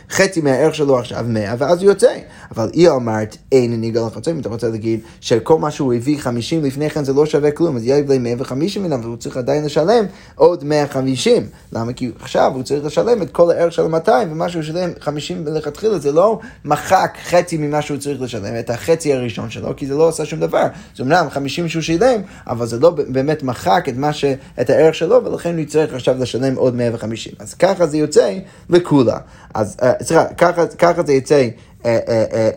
חצי 0.09 0.41
מהערך 0.41 0.75
שלו 0.75 0.99
עכשיו 0.99 1.25
מאה, 1.27 1.55
ואז 1.57 1.81
הוא 1.81 1.91
יוצא. 1.91 2.15
אבל 2.51 2.69
היא 2.73 2.89
אמרת, 2.89 3.37
אין 3.51 3.81
ניגע 3.81 4.01
לך 4.07 4.19
צוין, 4.19 4.39
אתה 4.39 4.49
רוצה 4.49 4.69
להגיד 4.69 4.99
שכל 5.21 5.57
מה 5.57 5.71
שהוא 5.71 5.93
הביא 5.93 6.19
חמישים 6.19 6.63
לפני 6.63 6.89
כן 6.89 7.03
זה 7.03 7.13
לא 7.13 7.25
שווה 7.25 7.51
כלום, 7.51 7.75
אז 7.75 7.85
יוהיב 7.85 8.11
לי 8.11 8.17
מאה 8.17 8.33
וחמישים 8.37 8.83
מנם, 8.83 8.99
והוא 9.03 9.17
צריך 9.17 9.37
עדיין 9.37 9.65
לשלם 9.65 10.05
עוד 10.35 10.63
מאה 10.63 10.87
חמישים. 10.87 11.47
למה? 11.73 11.93
כי 11.93 12.11
עכשיו 12.19 12.51
הוא 12.55 12.63
צריך 12.63 12.85
לשלם 12.85 13.21
את 13.21 13.31
כל 13.31 13.51
הערך 13.51 13.73
של 13.73 13.87
200, 13.87 14.31
ומה 14.31 14.49
שהוא 14.49 14.63
שילם 14.63 14.89
חמישים 14.99 15.47
לכתחילה 15.47 15.99
זה 15.99 16.11
לא 16.11 16.39
מחק 16.65 17.17
חצי 17.23 17.57
ממה 17.57 17.81
שהוא 17.81 17.97
צריך 17.97 18.21
לשלם, 18.21 18.59
את 18.59 18.69
החצי 18.69 19.13
הראשון 19.13 19.49
שלו, 19.49 19.75
כי 19.75 19.87
זה 19.87 19.95
לא 19.95 20.09
עשה 20.09 20.25
שום 20.25 20.39
דבר. 20.39 20.65
זה 20.95 21.03
אמנם 21.03 21.27
חמישים 21.29 21.69
שהוא 21.69 21.81
שילם, 21.81 22.21
אבל 22.47 22.65
זה 22.65 22.79
לא 22.79 22.89
באמת 22.89 23.43
מחק 23.43 23.85
את 23.89 23.97
מה 23.97 24.13
ש... 24.13 24.25
את 24.61 24.69
הערך 24.69 24.92
הערך 24.93 24.95
שלו, 24.95 25.25
ולכן 25.25 25.53
הוא 25.53 25.59
יצטרך 25.59 25.93
עכשיו 25.93 26.15
לשלם 26.19 26.55
עוד 26.55 26.75
150. 26.75 27.33
אז 27.39 27.53
ככה 27.53 27.87
זה 27.87 27.97
יוצא 27.97 28.33
לכולה. 28.69 29.17
אז, 29.53 29.77
אה, 29.81 29.93
סליחה, 30.01 30.25
ככה, 30.25 30.67
ככה 30.67 31.03
זה 31.03 31.13
יוצא 31.13 31.47
אה, 31.85 31.99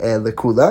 אה, 0.03 0.17
לכולה. 0.25 0.71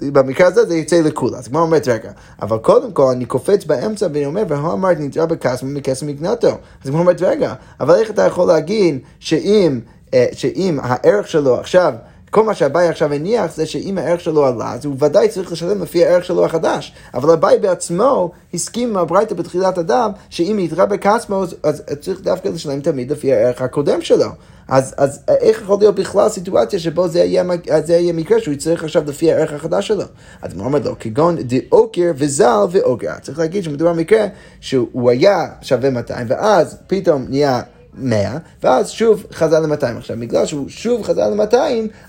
במקרה 0.00 0.46
הזה 0.46 0.66
זה 0.66 0.76
יצא 0.76 1.00
לכולה. 1.04 1.38
אז 1.38 1.46
הגמרא 1.46 1.62
אומרת, 1.62 1.88
רגע, 1.88 2.10
אבל 2.42 2.58
קודם 2.58 2.92
כל 2.92 3.10
אני 3.12 3.24
קופץ 3.24 3.64
באמצע 3.64 4.06
ואני 4.12 4.26
אומר, 4.26 4.42
והוא 4.48 4.72
אמר 4.72 4.90
נתרע 4.98 5.26
בקסם 5.26 5.66
ומקסם 5.66 6.06
מגנתו. 6.06 6.48
אז 6.48 6.86
הגמרא 6.86 7.00
אומרת, 7.00 7.22
רגע, 7.22 7.54
אבל 7.80 7.94
איך 7.94 8.10
אתה 8.10 8.22
יכול 8.22 8.48
להגיד 8.48 8.98
שאם, 9.20 9.80
אה, 10.14 10.26
שאם 10.32 10.78
הערך 10.82 11.28
שלו 11.28 11.60
עכשיו... 11.60 11.94
כל 12.30 12.44
מה 12.44 12.54
שאביי 12.54 12.88
עכשיו 12.88 13.12
הניח 13.12 13.54
זה 13.54 13.66
שאם 13.66 13.98
הערך 13.98 14.20
שלו 14.20 14.46
עלה, 14.46 14.72
אז 14.72 14.84
הוא 14.84 14.94
ודאי 14.98 15.28
צריך 15.28 15.52
לשלם 15.52 15.82
לפי 15.82 16.04
הערך 16.04 16.24
שלו 16.24 16.44
החדש. 16.44 16.92
אבל 17.14 17.30
אביי 17.30 17.58
בעצמו 17.58 18.30
הסכים 18.54 18.88
עם 18.88 18.96
הברייתא 18.96 19.34
בתחילת 19.34 19.78
הדם, 19.78 20.10
שאם 20.30 20.58
יתרבה 20.58 20.96
כעצמו, 20.96 21.44
אז 21.62 21.82
צריך 22.00 22.20
דווקא 22.20 22.48
לשלם 22.48 22.80
תמיד 22.80 23.12
לפי 23.12 23.32
הערך 23.32 23.62
הקודם 23.62 24.02
שלו. 24.02 24.28
אז, 24.68 24.94
אז 24.96 25.20
איך 25.28 25.62
יכול 25.62 25.78
להיות 25.78 25.94
בכלל 25.94 26.28
סיטואציה 26.28 26.78
שבו 26.78 27.08
זה 27.08 27.18
יהיה, 27.18 27.44
זה 27.84 27.92
יהיה 27.92 28.12
מקרה 28.12 28.40
שהוא 28.40 28.54
יצטרך 28.54 28.84
עכשיו 28.84 29.02
לפי 29.06 29.32
הערך 29.32 29.52
החדש 29.52 29.88
שלו? 29.88 30.04
אז 30.42 30.54
הוא 30.54 30.64
אומר 30.64 30.78
לו, 30.84 30.94
כגון 31.00 31.36
דאוקר 31.36 32.12
וזל 32.16 32.58
ואוקר. 32.70 33.12
צריך 33.22 33.38
להגיד 33.38 33.64
שמדובר 33.64 33.92
במקרה 33.92 34.26
שהוא 34.60 35.10
היה 35.10 35.46
שווה 35.62 35.90
200, 35.90 36.26
ואז 36.30 36.76
פתאום 36.86 37.26
נהיה... 37.28 37.60
100, 37.98 38.38
ואז 38.62 38.90
שוב 38.90 39.24
חזר 39.32 39.60
ל-200. 39.60 39.98
עכשיו, 39.98 40.16
בגלל 40.20 40.46
שהוא 40.46 40.68
שוב 40.68 41.02
חזר 41.02 41.30
ל-200, 41.30 41.56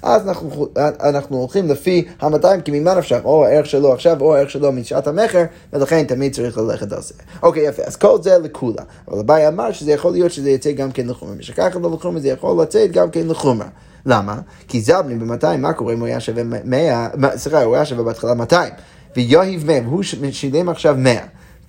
אז 0.01 0.27
אנחנו, 0.27 0.67
אנחנו 1.03 1.37
הולכים 1.37 1.67
לפי 1.69 2.05
ה-200, 2.21 2.61
כי 2.65 2.79
ממה 2.79 2.93
נפשך, 2.93 3.19
או 3.23 3.45
הערך 3.45 3.65
שלו 3.65 3.93
עכשיו, 3.93 4.21
או 4.21 4.35
הערך 4.35 4.49
שלו 4.49 4.71
משעת 4.71 5.07
המכר, 5.07 5.43
ולכן 5.73 6.03
תמיד 6.03 6.33
צריך 6.33 6.57
ללכת 6.57 6.91
על 6.91 7.01
זה. 7.01 7.13
אוקיי, 7.43 7.67
יפה, 7.67 7.83
אז 7.83 7.95
כל 7.95 8.21
זה 8.21 8.37
לכולה. 8.37 8.83
אבל 9.07 9.19
הבעיה 9.19 9.47
אמר 9.47 9.71
שזה 9.71 9.91
יכול 9.91 10.11
להיות 10.11 10.31
שזה 10.31 10.49
יצא 10.49 10.71
גם 10.71 10.91
כן 10.91 11.07
לחומר. 11.07 11.33
משכך 11.39 11.77
לא 11.81 11.91
לחומר, 11.91 12.19
זה 12.19 12.27
יכול 12.27 12.61
לצאת 12.61 12.91
גם 12.91 13.11
כן 13.11 13.27
לחומר. 13.27 13.65
למה? 14.05 14.39
כי 14.67 14.81
זבני 14.81 15.15
ב-200, 15.15 15.57
מה 15.57 15.73
קורה 15.73 15.93
אם 15.93 15.99
הוא 15.99 16.07
היה 16.07 16.19
שווה 16.19 16.43
100, 16.63 17.07
סליחה, 17.35 17.63
הוא 17.63 17.75
היה 17.75 17.85
שווה 17.85 18.03
בהתחלה 18.03 18.33
200, 18.33 18.73
ויוהיב 19.15 19.65
100, 19.65 19.79
והוא 19.85 20.03
שילם 20.31 20.69
עכשיו 20.69 20.95
100. 20.97 21.19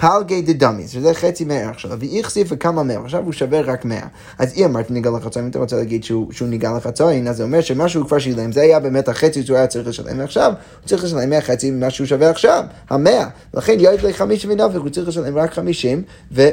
פלגי 0.00 0.42
דדמי, 0.42 0.88
שזה 0.88 1.14
חצי 1.14 1.44
מהערך 1.44 1.80
שלו, 1.80 2.00
ואיכסיף 2.00 2.48
וכמה 2.50 2.82
מאה, 2.82 3.00
עכשיו 3.04 3.24
הוא 3.24 3.32
שווה 3.32 3.60
רק 3.60 3.84
מאה. 3.84 4.06
אז 4.38 4.52
אם 4.56 4.64
אמרת 4.64 4.90
ניגע 4.90 5.10
לחצוין, 5.10 5.44
אם 5.44 5.50
אתה 5.50 5.58
רוצה 5.58 5.76
להגיד 5.76 6.04
שהוא, 6.04 6.32
שהוא 6.32 6.48
ניגע 6.48 6.72
לחצוין, 6.76 7.28
אז 7.28 7.36
זה 7.36 7.42
אומר 7.42 7.60
שמה 7.60 7.88
שהוא 7.88 8.06
כבר 8.06 8.18
שילם, 8.18 8.52
זה 8.52 8.60
היה 8.60 8.80
באמת 8.80 9.08
החצי 9.08 9.42
שהוא 9.42 9.56
היה 9.56 9.66
צריך 9.66 9.88
לשלם, 9.88 10.18
ועכשיו 10.18 10.52
הוא 10.80 10.88
צריך 10.88 11.04
לשלם 11.04 11.30
מהחצי 11.30 11.70
ממה 11.70 11.90
שהוא 11.90 12.06
שווה 12.06 12.30
עכשיו, 12.30 12.64
המאה. 12.90 13.26
לכן 13.54 13.80
יורד 13.80 14.02
לחמישים 14.02 14.50
ונפק, 14.50 14.76
הוא 14.76 14.88
צריך 14.88 15.08
לשלם 15.08 15.38
רק 15.38 15.52
חמישים, 15.52 16.02
ו... 16.32 16.48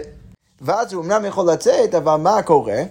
ואז 0.61 0.93
הוא 0.93 1.03
אמנם 1.03 1.25
יכול 1.25 1.51
לצאת, 1.51 1.95
אבל 1.95 2.15
מה 2.15 2.41
קורה? 2.41 2.83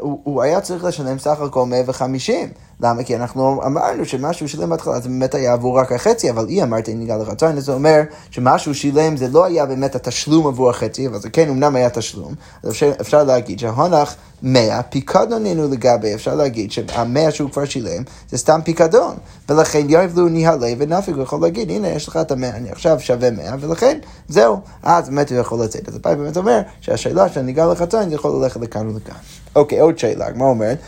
הוא, 0.00 0.20
הוא 0.24 0.42
היה 0.42 0.60
צריך 0.60 0.84
לשלם 0.84 1.18
סך 1.18 1.40
הכל 1.40 1.66
150. 1.66 2.48
למה? 2.80 3.02
כי 3.02 3.16
אנחנו 3.16 3.60
אמרנו 3.66 4.04
שמה 4.04 4.32
שהוא 4.32 4.48
שילם 4.48 4.70
בהתחלה 4.70 5.00
זה 5.00 5.08
באמת 5.08 5.34
היה 5.34 5.52
עבור 5.52 5.78
רק 5.78 5.92
החצי, 5.92 6.30
אבל 6.30 6.46
אי 6.48 6.62
אמרת 6.62 6.88
אין 6.88 6.98
ניגע 6.98 7.16
לרצון, 7.16 7.60
זה 7.60 7.72
אומר 7.72 8.02
שמה 8.30 8.58
שהוא 8.58 8.74
שילם 8.74 9.16
זה 9.16 9.28
לא 9.28 9.44
היה 9.44 9.66
באמת 9.66 9.94
התשלום 9.94 10.46
עבור 10.46 10.70
החצי, 10.70 11.06
אבל 11.06 11.18
זה 11.18 11.30
כן 11.30 11.48
אמנם 11.48 11.76
היה 11.76 11.90
תשלום. 11.90 12.34
אז 12.62 12.70
אפשר, 12.70 12.92
אפשר 13.00 13.24
להגיד 13.24 13.58
שההונח 13.58 14.16
100, 14.42 14.82
פיקדון 14.82 15.46
אינו 15.46 15.68
לגבי, 15.68 16.14
אפשר 16.14 16.34
להגיד 16.34 16.72
שהמאה 16.72 17.30
שהוא 17.30 17.50
כבר 17.50 17.64
שילם 17.64 18.02
זה 18.30 18.38
סתם 18.38 18.60
פיקדון. 18.64 19.14
ולכן 19.48 19.86
יבלו 19.88 20.28
ניהלה 20.28 20.68
ונפיק, 20.78 21.14
הוא 21.14 21.22
יכול 21.22 21.40
להגיד, 21.42 21.70
הנה 21.70 21.88
יש 21.88 22.08
לך 22.08 22.16
את 22.16 22.30
המאה, 22.30 22.56
אני 22.56 22.70
עכשיו 22.70 23.00
שווה 23.00 23.30
100, 23.30 23.54
ולכן 23.60 23.98
זהו, 24.28 24.60
אז 24.82 25.08
באמת 25.08 25.30
הוא 25.30 25.38
יכול 25.38 25.64
לצאת. 25.64 25.88
אז 25.88 25.96
הפעם 25.96 26.18
באמת 26.18 26.36
אומר 26.36 26.60
שהשאלה 26.80 27.28
של 27.28 27.40
ניגע 27.40 27.66
לחצון 27.66 28.12
יכול 28.12 28.42
ללכת 28.42 28.60
לכאן 28.60 28.88
ולכאן. 28.88 29.41
אוקיי, 29.54 29.80
עוד 29.80 29.98
שאלה, 29.98 30.26
מה 30.34 30.44
אומרת? 30.44 30.78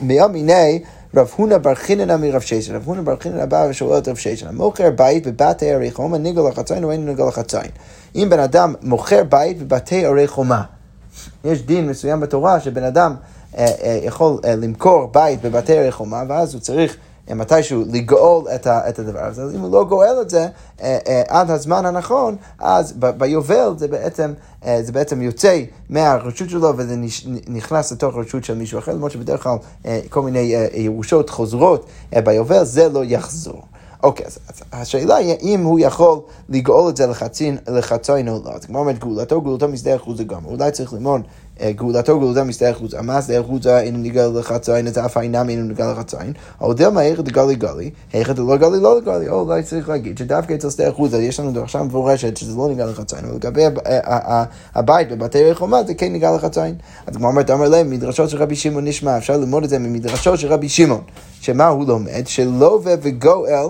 מיני 0.00 0.82
רב 1.16 1.30
הונא 1.36 1.58
בר 1.58 1.74
חיננה 1.74 2.16
מרב 2.16 2.40
ששן. 2.40 2.74
רב 2.74 2.82
הונא 2.84 3.02
בר 3.02 3.16
חיננה 3.16 3.46
בא 3.46 3.66
ושואל 3.70 3.98
את 3.98 4.08
רב 4.08 4.16
ששן, 4.16 4.54
מוכר 4.54 4.90
בית 4.90 5.26
בבתי 5.26 5.70
ערי 5.70 5.90
חומה, 5.90 6.18
ניגל 6.18 6.42
לחציין 6.48 6.84
או 6.84 6.92
אין 6.92 7.06
ניגל 7.06 7.24
לחציין. 7.24 7.70
אם 8.14 8.26
בן 8.30 8.40
אדם 8.40 8.74
מוכר 8.82 9.24
בית 9.24 9.62
בבתי 9.62 10.04
ערי 10.04 10.28
חומה, 10.28 10.62
יש 11.44 11.62
דין 11.62 11.88
מסוים 11.88 12.20
בתורה 12.20 12.60
שבן 12.60 12.84
אדם 12.84 13.14
אה, 13.58 13.66
אה, 13.82 14.00
יכול 14.02 14.38
אה, 14.44 14.56
למכור 14.56 15.10
בית 15.12 15.42
בבתי 15.42 15.78
ערי 15.78 15.92
חומה, 15.92 16.22
ואז 16.28 16.54
הוא 16.54 16.60
צריך... 16.60 16.96
מתישהו 17.34 17.84
לגאול 17.90 18.44
את, 18.54 18.66
ה, 18.66 18.88
את 18.88 18.98
הדבר 18.98 19.24
הזה. 19.24 19.42
אז 19.42 19.54
אם 19.54 19.60
הוא 19.60 19.72
לא 19.72 19.84
גואל 19.84 20.20
את 20.22 20.30
זה 20.30 20.48
אה, 20.82 20.98
אה, 21.06 21.22
עד 21.28 21.50
הזמן 21.50 21.86
הנכון, 21.86 22.36
אז 22.58 22.92
ב, 22.98 23.10
ביובל 23.10 23.74
זה 23.76 23.88
בעצם, 23.88 24.32
אה, 24.66 24.82
זה 24.82 24.92
בעצם 24.92 25.22
יוצא 25.22 25.62
מהרשות 25.90 26.50
שלו 26.50 26.72
וזה 26.76 26.96
נכנס 27.48 27.92
לתוך 27.92 28.16
רשות 28.16 28.44
של 28.44 28.54
מישהו 28.54 28.78
אחר, 28.78 28.92
למרות 28.92 29.12
שבדרך 29.12 29.42
כלל 29.42 29.56
כל 30.08 30.22
מיני 30.22 30.54
ירושות 30.74 31.30
חוזרות 31.30 31.86
ביובל, 32.24 32.64
זה 32.64 32.88
לא 32.88 33.04
יחזור. 33.04 33.62
אוקיי, 34.02 34.26
אז, 34.26 34.38
אז 34.48 34.62
השאלה 34.72 35.16
היא 35.16 35.34
אם 35.42 35.64
הוא 35.64 35.80
יכול 35.80 36.20
לגאול 36.48 36.90
את 36.90 36.96
זה 36.96 37.06
לחצין, 37.06 37.58
לחצין 37.68 38.28
או 38.28 38.40
לא. 38.44 38.50
אז 38.50 38.64
כמו 38.64 38.78
אומרת 38.78 38.98
גאולתו, 38.98 39.40
גאולתו 39.40 39.68
משדה 39.68 39.96
אחוז 39.96 40.20
לגמרי. 40.20 40.52
אולי 40.52 40.70
צריך 40.70 40.92
ללמוד 40.92 41.20
גאולתו 41.62 42.20
גאולתו 42.20 42.44
משדה 42.44 42.74
חוצה, 42.74 43.02
מה 43.02 43.22
שדה 43.22 43.42
חוצה 43.42 43.80
אינו 43.80 43.98
ניגל 43.98 44.26
לחצאין, 44.34 44.86
אז 44.86 44.98
אף 44.98 45.16
אינם 45.18 45.48
אינו 45.48 45.62
ניגל 45.62 45.92
לחצאין, 45.92 46.32
אבל 46.60 46.74
דלמה 46.74 47.02
איך 47.02 47.20
דגלי 47.20 47.54
גלי, 47.54 47.90
איך 48.14 48.30
דלא 48.30 48.56
גלי 48.56 48.80
לא 48.80 48.98
לגלי, 48.98 49.28
או 49.28 49.40
אולי 49.40 49.62
צריך 49.62 49.88
להגיד 49.88 50.18
שדווקא 50.18 50.54
אצל 50.54 50.70
שדה 50.70 50.92
חוצה 50.92 51.16
יש 51.16 51.40
לנו 51.40 51.52
דרשה 51.52 51.82
מפורשת 51.82 52.36
שזה 52.36 52.56
לא 52.56 52.68
ניגל 52.68 52.86
לחצאין, 52.86 53.24
אבל 53.24 53.34
לגבי 53.34 53.62
הבית 54.74 55.12
בבתי 55.12 55.50
רחומה 55.50 55.84
זה 55.86 55.94
כן 55.94 56.12
ניגל 56.12 56.34
לחצאין. 56.34 56.74
אז 57.06 57.16
כמו 57.16 57.28
אומרת, 57.28 57.50
אמר 57.50 57.68
להם, 57.68 57.90
מדרשות 57.90 58.30
של 58.30 58.42
רבי 58.42 58.56
שמעון 58.56 58.84
נשמע, 58.84 59.18
אפשר 59.18 59.36
ללמוד 59.36 59.64
את 59.64 59.70
זה 59.70 59.78
ממדרשות 59.78 60.38
של 60.38 60.48
רבי 60.48 60.68
שמעון, 60.68 61.02
שמה 61.40 61.66
הוא 61.68 61.86
לומד? 61.86 62.26
שלווה 62.26 62.94
וגואל 63.02 63.66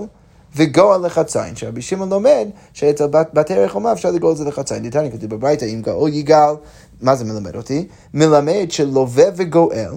וגואל 0.57 1.07
לחציין, 1.07 1.57
שרבי 1.57 1.83
שמעון 1.83 2.11
לומד 2.11 2.49
שאצל 2.73 3.07
בתי 3.07 3.55
רחומה 3.55 3.93
אפשר 3.93 4.11
לגאול 4.11 4.33
את 4.33 4.37
זה 4.37 4.45
לחציין. 4.45 4.83
ניתן 4.83 5.11
כתוב 5.11 5.31
בברייתא, 5.31 5.65
אם 5.65 5.83
גאול 5.83 6.11
יגאל 6.13 6.55
מה 7.01 7.15
זה 7.15 7.25
מלמד 7.25 7.57
אותי? 7.57 7.89
מלמד 8.15 8.67
שלווה 8.69 9.25
וגואל, 9.37 9.91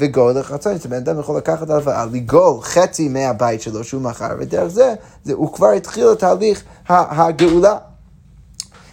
וגואל 0.00 0.38
לחצאין, 0.38 0.76
זאת 0.76 0.84
אומרת, 0.84 1.02
אדם 1.08 1.20
יכול 1.20 1.36
לקחת 1.36 1.70
הלוואה, 1.70 2.06
לגאול 2.12 2.62
חצי 2.62 3.08
מהבית 3.08 3.62
שלו 3.62 3.84
שהוא 3.84 4.02
מכר, 4.02 4.30
ודרך 4.38 4.68
זה, 4.68 4.94
זה 5.24 5.32
הוא 5.32 5.52
כבר 5.52 5.70
התחיל 5.70 6.12
את 6.12 6.18
תהליך 6.18 6.62
הגאולה. 6.88 7.76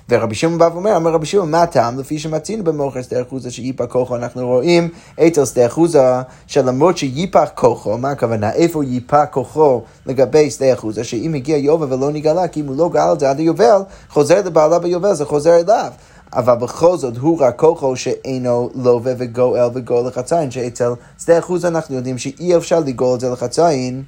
ורבי 0.10 0.36
שמעון 0.36 0.58
בא 0.58 0.70
ואומר, 0.74 0.96
אומר 0.96 1.12
רבי 1.12 1.26
שמעון, 1.26 1.52
מה 1.52 1.64
הטעם? 1.64 2.00
לפי 2.00 2.20
שמצינו 2.20 2.64
במוכר 2.64 3.02
שדה 3.02 3.22
אחוזה 3.22 3.52
שיפח 3.52 3.86
כוחו, 3.90 4.16
אנחנו 4.16 4.48
רואים 4.48 4.90
אצל 5.28 5.46
שדה 5.46 5.66
אחוזה, 5.66 6.22
שלמרות 6.48 6.98
שיפח 6.98 7.50
כוחו, 7.56 7.98
מה 7.98 8.12
הכוונה? 8.12 8.52
איפה 8.54 8.84
ייפח 8.84 9.24
כוחו 9.32 9.82
לגבי 10.06 10.50
שדה 10.50 10.74
אחוזה? 10.74 11.04
שאם 11.04 11.34
הגיע 11.34 11.58
יובל 11.58 11.94
ולא 11.94 12.12
נגלה, 12.12 12.48
כי 12.48 12.62
אם 12.62 12.68
הוא 12.68 12.78
לא 12.78 12.90
גאל 12.90 13.14
את 13.14 13.20
זה 13.20 13.30
עד 13.30 13.40
היובל, 13.40 13.82
חוזר 14.10 14.42
לבעלה 14.46 14.80
ביובל, 14.80 15.14
זה 15.14 15.26
חוזר 15.26 15.60
אליו. 15.60 15.92
אבל 16.34 16.56
בכל 16.56 16.98
זאת 16.98 17.18
הוא 17.18 17.40
רק 17.42 17.60
כוחו 17.60 17.96
שאינו 17.96 18.70
לווה 18.76 19.14
וגואל 19.18 19.70
וגואל 19.74 20.08
לחציין, 20.08 20.52
שאצל 20.52 20.94
שדה 21.24 21.40
אחוז 21.40 21.66
אנחנו 21.66 21.96
יודעים 21.96 22.18
שאי 22.18 22.58
אפשר 22.58 22.80
לגאול 22.80 23.16
את 23.16 23.20
זה 23.20 23.30
לחציין, 23.30 24.04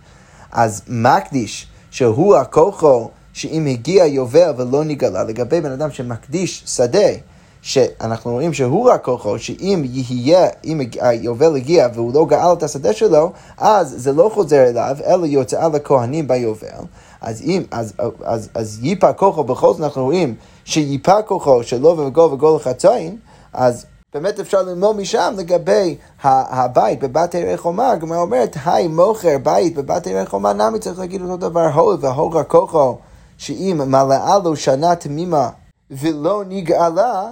אז 0.51 0.81
מקדיש, 0.87 1.67
שהוא 1.91 2.35
הכוחו 2.35 3.09
שאם 3.33 3.65
הגיע 3.65 4.05
יובל 4.05 4.51
ולא 4.57 4.83
נגלה, 4.83 5.23
לגבי 5.23 5.61
בן 5.61 5.71
אדם 5.71 5.91
שמקדיש 5.91 6.63
שדה, 6.65 7.09
שאנחנו 7.63 8.31
רואים 8.31 8.53
שהוא 8.53 8.89
רק 8.89 9.05
כוחו, 9.05 9.39
שאם 9.39 9.83
יהיה, 9.85 10.47
אם 10.65 10.81
היובל 10.99 11.55
הגיע 11.55 11.87
והוא 11.93 12.13
לא 12.13 12.25
גאל 12.25 12.53
את 12.53 12.63
השדה 12.63 12.93
שלו, 12.93 13.31
אז 13.57 13.95
זה 13.97 14.13
לא 14.13 14.31
חוזר 14.33 14.67
אליו, 14.67 14.95
אלא 15.05 15.25
יוצאה 15.25 15.67
לכהנים 15.67 16.27
ביובל. 16.27 16.67
אז 17.21 17.41
אם, 17.41 17.63
אז, 17.71 17.93
אז, 17.97 18.11
אז, 18.23 18.49
אז 18.53 18.79
ייפה 18.81 19.13
כוחו, 19.13 19.43
בכל 19.43 19.73
זאת 19.73 19.81
אנחנו 19.81 20.03
רואים 20.03 20.35
שייפה 20.65 21.21
כוחו 21.21 21.63
שלא 21.63 21.87
וגול 21.87 22.33
וגול 22.33 22.55
לחצאין, 22.55 23.17
אז 23.53 23.85
באמת 24.13 24.39
אפשר 24.39 24.61
ללמוד 24.61 24.95
משם 24.95 25.33
לגבי 25.37 25.95
הבית 26.23 26.99
בבת 26.99 27.35
ערי 27.35 27.57
חומה, 27.57 27.91
הגמרא 27.91 28.17
אומרת, 28.17 28.57
היי 28.65 28.87
מוכר 28.87 29.37
בית 29.43 29.75
בבת 29.75 30.07
ערי 30.07 30.25
חומה, 30.25 30.53
נמי 30.53 30.79
צריך 30.79 30.99
להגיד 30.99 31.21
אותו 31.21 31.37
דבר, 31.37 31.67
הו 31.73 31.99
והורה 31.99 32.43
כוחו, 32.43 32.97
שאם 33.37 33.81
מלאה 33.85 34.39
לו 34.43 34.55
שנה 34.55 34.95
תמימה 34.95 35.49
ולא 35.91 36.43
נגאלה, 36.47 37.23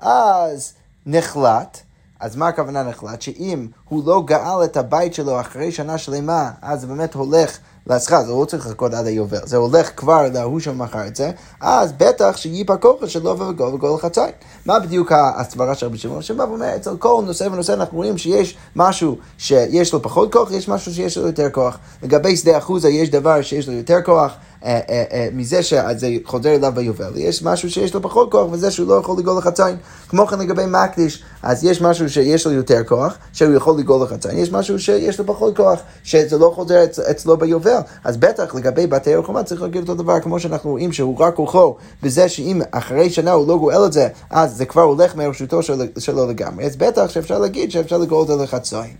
אז 0.00 0.72
נחלט. 1.06 1.78
אז 2.20 2.36
מה 2.36 2.48
הכוונה 2.48 2.82
נחלט? 2.82 3.22
שאם 3.22 3.66
הוא 3.88 4.02
לא 4.06 4.22
גאל 4.26 4.64
את 4.64 4.76
הבית 4.76 5.14
שלו 5.14 5.40
אחרי 5.40 5.72
שנה 5.72 5.98
שלמה, 5.98 6.50
אז 6.62 6.80
זה 6.80 6.86
באמת 6.86 7.14
הולך 7.14 7.58
להשכרה, 7.86 8.24
זה 8.24 8.32
לא 8.32 8.44
צריך 8.44 8.66
לחכות 8.66 8.94
עד 8.94 9.06
היובל, 9.06 9.38
זה 9.44 9.56
הולך 9.56 9.90
כבר 9.96 10.22
להוא 10.32 10.60
שמכר 10.60 11.06
את 11.06 11.16
זה, 11.16 11.30
אז 11.60 11.92
בטח 11.92 12.36
שיפה 12.36 12.76
כוחה 12.76 13.08
של 13.08 13.22
לובה 13.22 13.48
וגול 13.48 13.74
וגול 13.74 13.94
לחצאי. 13.94 14.30
מה 14.66 14.78
בדיוק 14.78 15.12
הסברה 15.12 15.74
של 15.74 15.86
רבי 15.86 15.98
שמעון? 15.98 16.22
שבא 16.22 16.42
ואומר, 16.42 16.76
אצל 16.76 16.96
כל 16.96 17.22
נושא 17.26 17.44
ונושא 17.44 17.72
אנחנו 17.72 17.96
רואים 17.96 18.18
שיש 18.18 18.56
משהו 18.76 19.16
שיש 19.38 19.92
לו 19.92 20.02
פחות 20.02 20.32
כוח, 20.32 20.50
יש 20.50 20.68
משהו 20.68 20.94
שיש 20.94 21.18
לו 21.18 21.26
יותר 21.26 21.50
כוח. 21.50 21.78
לגבי 22.02 22.36
שדה 22.36 22.58
אחוזה 22.58 22.88
יש 22.88 23.10
דבר 23.10 23.42
שיש 23.42 23.68
לו 23.68 23.74
יותר 23.74 24.02
כוח, 24.04 24.32
מזה 25.32 25.62
שזה 25.62 26.08
חוזר 26.24 26.54
אליו 26.54 26.72
ביובל, 26.74 27.12
יש 27.16 27.42
משהו 27.42 27.70
שיש 27.70 27.94
לו 27.94 28.02
פחות 28.02 28.30
כוח 28.30 28.52
וזה 28.52 28.70
שהוא 28.70 28.88
לא 28.88 28.94
יכול 28.94 29.18
לגאול 29.18 29.38
לחצאין. 29.38 29.76
כמו 30.08 30.26
כן 30.26 30.38
לגבי 30.38 30.62
מקדיש, 30.68 31.22
אז 31.42 31.64
יש 31.64 31.82
משהו 31.82 32.10
שיש 32.10 32.46
לו 32.46 32.52
יותר 32.52 32.84
כוח, 32.84 33.18
שהוא 33.32 33.54
יכול 33.54 33.78
לגאול 33.78 34.02
לחצאין, 34.02 34.38
יש 34.38 34.52
משהו 34.52 34.78
שיש 34.78 35.18
לו 35.18 35.26
פחות 35.26 35.56
כוח, 35.56 35.80
שזה 36.02 36.38
לא 36.38 36.52
חוזר 36.54 36.84
אצ, 36.84 36.98
אצלו 36.98 37.36
ביובל. 37.36 37.80
אז 38.04 38.16
בטח 38.16 38.54
לגבי 38.54 38.86
בתי 38.86 39.14
רחומה 39.14 39.42
צריך 39.42 39.62
להגיד 39.62 39.80
אותו 39.80 39.94
דבר, 39.94 40.20
כמו 40.20 40.40
שאנחנו 40.40 40.70
רואים 40.70 40.92
שהוא 40.92 41.18
רק 41.18 41.34
כוחו, 41.34 41.76
בזה 42.02 42.28
שאם 42.28 42.60
אחרי 42.70 43.10
שנה 43.10 43.32
הוא 43.32 43.48
לא 43.48 43.58
גואל 43.58 43.84
את 43.86 43.92
זה, 43.92 44.08
אז 44.30 44.56
זה 44.56 44.64
כבר 44.64 44.82
הולך 44.82 45.16
מרשותו 45.16 45.62
של, 45.62 45.86
שלו 45.98 46.26
לגמרי. 46.26 46.64
אז 46.64 46.76
בטח 46.76 47.08
שאפשר 47.08 47.38
להגיד 47.38 47.70
שאפשר 47.70 47.98
לגאול 47.98 48.22
את 48.22 48.26
זה 48.26 48.36
לחצאין. 48.36 48.94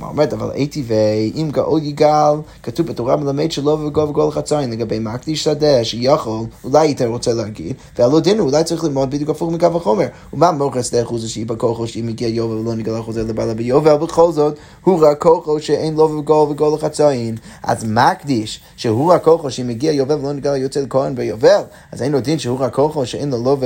מה 0.00 0.06
אומרת, 0.06 0.32
אבל 0.32 0.50
הייתי 0.50 0.82
ואם 0.86 1.50
גאול 1.50 1.82
יגאל, 1.82 2.34
כתוב 2.62 2.86
בתורה 2.86 3.16
מלמד 3.16 3.52
שלא 3.52 3.70
וגול 3.70 4.04
וגול 4.04 4.30
חצאין 4.30 4.70
לגבי 4.70 4.98
מקדיש 4.98 5.44
שדה, 5.44 5.84
שיכול, 5.84 6.40
אולי 6.64 6.78
היית 6.78 7.02
רוצה 7.02 7.34
להגיד, 7.34 7.76
והלא 7.98 8.20
דינו, 8.20 8.44
אולי 8.44 8.64
צריך 8.64 8.84
ללמוד 8.84 9.10
בדיוק 9.10 9.30
הפוך 9.30 9.52
מקו 9.52 9.66
החומר. 9.66 10.06
ומה 10.32 10.52
מוכר 10.52 10.82
שדה 10.82 11.02
אחוז 11.02 11.28
שהיא 11.28 11.46
בכוחו 11.46 11.86
שהיא 11.86 12.04
מגיע 12.04 12.28
יובל 12.28 12.54
ולא 12.54 12.74
נגלה 12.74 13.02
חוזר 13.02 13.22
לבעלה 13.22 13.54
ביובל, 13.54 13.96
בכל 13.96 14.32
זאת, 14.32 14.58
הוא 14.84 15.00
רק 15.02 15.22
כוחו 15.22 15.60
שאין 15.60 15.94
לו 15.94 16.10
וגול 16.10 16.48
וגול 16.50 16.74
לחצאין. 16.74 17.36
אז 17.62 17.84
מקדיש, 17.84 18.60
שהוא 18.76 19.12
רק 19.12 19.24
כוחו 19.24 19.50
שהיא 19.50 19.66
מגיע 19.66 19.92
יובל 19.92 20.14
ולא 20.14 20.32
נגלה 20.32 20.56
יוצא 20.56 20.80
לכהן 20.80 21.14
ביובל, 21.14 21.62
אז 21.92 22.02
אין 22.02 22.12
לו 22.12 22.20
דין 22.20 22.38
שהוא 22.38 22.58
רק 22.60 22.74
כוחו 22.74 23.06
שאין 23.06 23.30
לו 23.30 23.56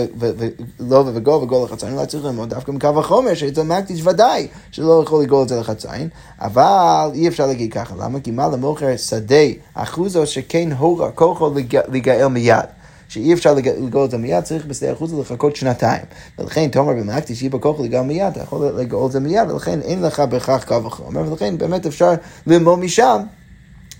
לא 0.80 1.04
וגול 1.06 1.42
וגול 1.42 1.64
לחצאין, 1.64 1.92
אולי 1.92 2.06
צריך 2.06 2.24
ללמוד 2.24 2.50
דווקא 2.50 2.70
מקו 2.70 2.88
החומר, 2.96 3.34
שאצל 3.34 3.62
מקדיש 3.62 4.06
ודאי 4.06 4.46
שלא 4.70 5.02
יכול 5.06 5.22
לגול 5.22 5.42
את 5.42 5.48
זה 5.48 5.60
לחצאין. 5.60 6.08
אבל 6.40 7.10
אי 7.14 7.28
אפשר 7.28 7.46
להגיד 7.46 7.72
ככה, 7.72 7.94
למה? 7.98 8.20
כי 8.20 8.30
מה 8.30 8.48
למוכר 8.48 8.96
שדה 8.96 9.36
אחוזו 9.74 10.26
שכן 10.26 10.72
הורה 10.78 11.10
כוחו 11.10 11.50
לגאל 11.88 12.26
מיד. 12.26 12.64
שאי 13.08 13.32
אפשר 13.32 13.54
לגאול 13.54 14.04
את 14.04 14.10
זה 14.10 14.18
מיד, 14.18 14.44
צריך 14.44 14.66
בשדה 14.66 14.92
אחוזו 14.92 15.20
לחכות 15.20 15.56
שנתיים. 15.56 16.02
ולכן 16.38 16.68
תומר 16.68 16.92
במקתי 16.92 17.34
שיהיה 17.34 17.50
בכוחו 17.50 17.84
לגאול 17.84 18.06
מיד, 18.06 18.26
אתה 18.26 18.40
יכול 18.40 18.66
לגאול 18.66 19.06
את 19.06 19.12
זה 19.12 19.20
מיד, 19.20 19.50
ולכן 19.50 19.80
אין 19.80 20.02
לך 20.02 20.20
בהכרח 20.20 20.64
קו 20.64 20.84
וחומר, 20.84 21.30
ולכן 21.30 21.58
באמת 21.58 21.86
אפשר 21.86 22.12
ללמוד 22.46 22.78
משם. 22.78 23.18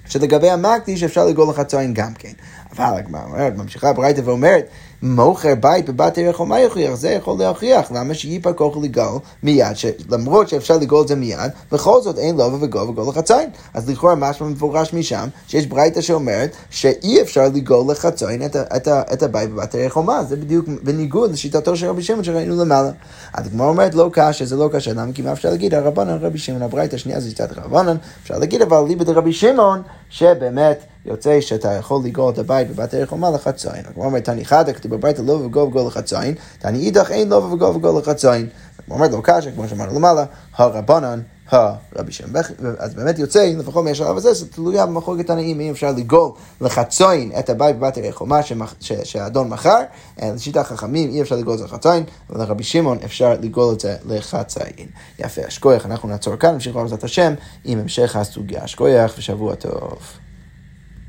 שלגבי 0.09 0.51
המקדיש 0.51 1.03
אפשר 1.03 1.27
לגאול 1.27 1.49
לחצאין 1.49 1.95
גם 1.95 2.15
כן. 2.15 2.33
אבל 2.77 2.99
הגמרא 2.99 3.25
אומרת, 3.25 3.57
ממשיכה 3.57 3.89
הברייתא 3.89 4.21
ואומרת, 4.25 4.67
מוכר 5.03 5.55
בית 5.61 5.91
בבת 5.91 6.19
ערך 6.19 6.41
או 6.41 6.47
מה 6.47 6.61
יוכיח? 6.61 6.95
זה 6.95 7.11
יכול 7.11 7.39
להוכיח. 7.39 7.93
למה 7.93 8.15
שיפה 8.15 8.53
כוח 8.53 8.77
לגאול 8.83 9.19
מיד, 9.43 9.77
למרות 10.11 10.49
שאפשר 10.49 10.77
לגאול 10.77 11.03
את 11.03 11.09
זה 11.09 11.17
מיד, 11.17 11.51
בכל 11.73 12.03
זאת 12.03 12.19
אין 12.19 12.37
לובה 12.37 12.57
וגול 12.61 12.89
וגול 12.89 13.09
לחציין. 13.09 13.51
אז 13.75 13.91
לכאורה 13.91 14.15
משהו 14.15 14.47
מפורש 14.47 14.93
משם, 14.95 15.29
שיש 15.49 15.67
ברייתא 15.67 16.01
שאומרת 16.01 16.57
שאי 16.71 17.23
אפשר 17.23 17.49
לגאול 17.55 17.93
לחציין 17.93 18.45
את, 18.45 18.57
את, 18.57 18.89
את 18.89 19.23
הבית 19.23 19.51
בבת 19.51 19.75
ערך 19.75 19.93
חומה. 19.93 20.25
זה 20.25 20.37
בדיוק 20.37 20.67
בניגוד 20.83 21.33
לשיטתו 21.33 21.77
של 21.77 21.87
רבי 21.87 22.03
שמעון 22.03 22.25
שראינו 22.25 22.65
למעלה. 22.65 22.91
אז 23.35 23.47
הגמרא 23.47 23.69
אומרת 23.69 23.95
לא 23.95 24.11
קשה, 24.13 24.45
זה 24.45 24.57
לא 24.57 24.69
קשה, 24.73 24.93
למה? 24.93 25.13
כי 25.13 25.23
מה 25.23 25.33
אפשר 25.33 25.51
להגיד? 25.51 25.75
הרבנן 25.75 26.19
רבי 26.21 26.39
שמעון, 26.39 26.63
הברייתא 26.63 26.95
השנייה 26.95 27.21
זה 27.21 27.29
שיטת 27.29 27.59
הרבנן, 27.59 27.97
אפשר 28.23 28.39
להגיד 28.39 28.63
אבל 28.63 28.85
ליבא 28.89 29.05
דרבי 29.05 29.33
שמעון, 29.33 29.83
שבאמת 30.13 30.85
יוצא 31.05 31.41
שאתה 31.41 31.73
יכול 31.73 32.01
לגאול 32.05 32.33
את 32.33 32.39
הבית 32.39 32.71
בבת 32.71 32.95
ערך 32.95 33.09
חומה 33.09 33.31
לחציין. 33.31 33.85
הגמרא 33.89 34.07
אומרת, 34.07 34.25
תני 34.25 34.45
חדה, 34.45 34.73
כתוב 34.73 34.95
בברייתא 34.95 35.23
לא 35.23 35.33
וגול 35.33 35.63
וגול 35.63 35.87
לחציין, 35.87 36.35
תני 36.59 36.79
אידך 36.79 37.11
אין 37.11 37.29
לא 37.29 37.37
וגול 37.37 37.77
וגול 37.77 37.99
לחציין. 37.99 38.49
הגמרא 38.79 38.97
אומרת, 38.97 39.11
לא 39.11 39.21
קשה, 39.23 39.51
כמו 39.51 39.69
שאמרנו 39.69 39.99
למעלה, 39.99 40.25
הרבנן, 40.57 41.21
הרבי 41.53 42.13
שם. 42.13 42.29
אז 42.79 42.95
באמת 42.95 43.19
יוצא, 43.19 43.53
לפחות 43.59 43.85
מהשלב 43.85 44.17
הזה, 44.17 44.33
זה 44.33 44.49
תלויה 44.49 44.87
במחלוקת 44.87 45.27
תנאים, 45.27 45.61
אם 45.61 45.71
אפשר 45.71 45.93
לגאול 45.97 46.31
לחציין 46.61 47.33
את 47.39 47.51
הבית 47.51 47.79
בבת 47.79 47.99
ערך 47.99 48.15
חומה 48.15 48.41
שהאדון 48.81 49.49
מכר, 49.49 49.81
לשיטה 50.23 50.65
חכמים 50.65 51.11
אי 51.11 51.23
אפשר 51.23 51.37
לגאול 51.37 51.55
את 51.55 51.59
זה 51.59 51.65
לחציין, 51.65 52.05
אבל 52.31 52.41
לרבי 52.41 52.65
שמעון 52.65 52.99
אפשר 53.05 53.35
לגאול 53.41 53.75
את 53.75 53.81
זה 53.81 53.97
לחציין. 54.07 54.87
יפה, 55.19 55.43
אשכוייך, 55.49 55.87
אנחנו 55.87 56.09
נעצור 56.09 56.37
כאן, 56.37 56.55
נמשיך 56.55 56.77
לעבודת 56.77 57.05
השם 57.05 57.35
עם 57.65 57.79
המשך 57.79 58.17
הסוגיה. 58.17 58.65
אשכוייך 58.65 59.15
ושבוע 59.19 59.55
טוב. 59.55 60.22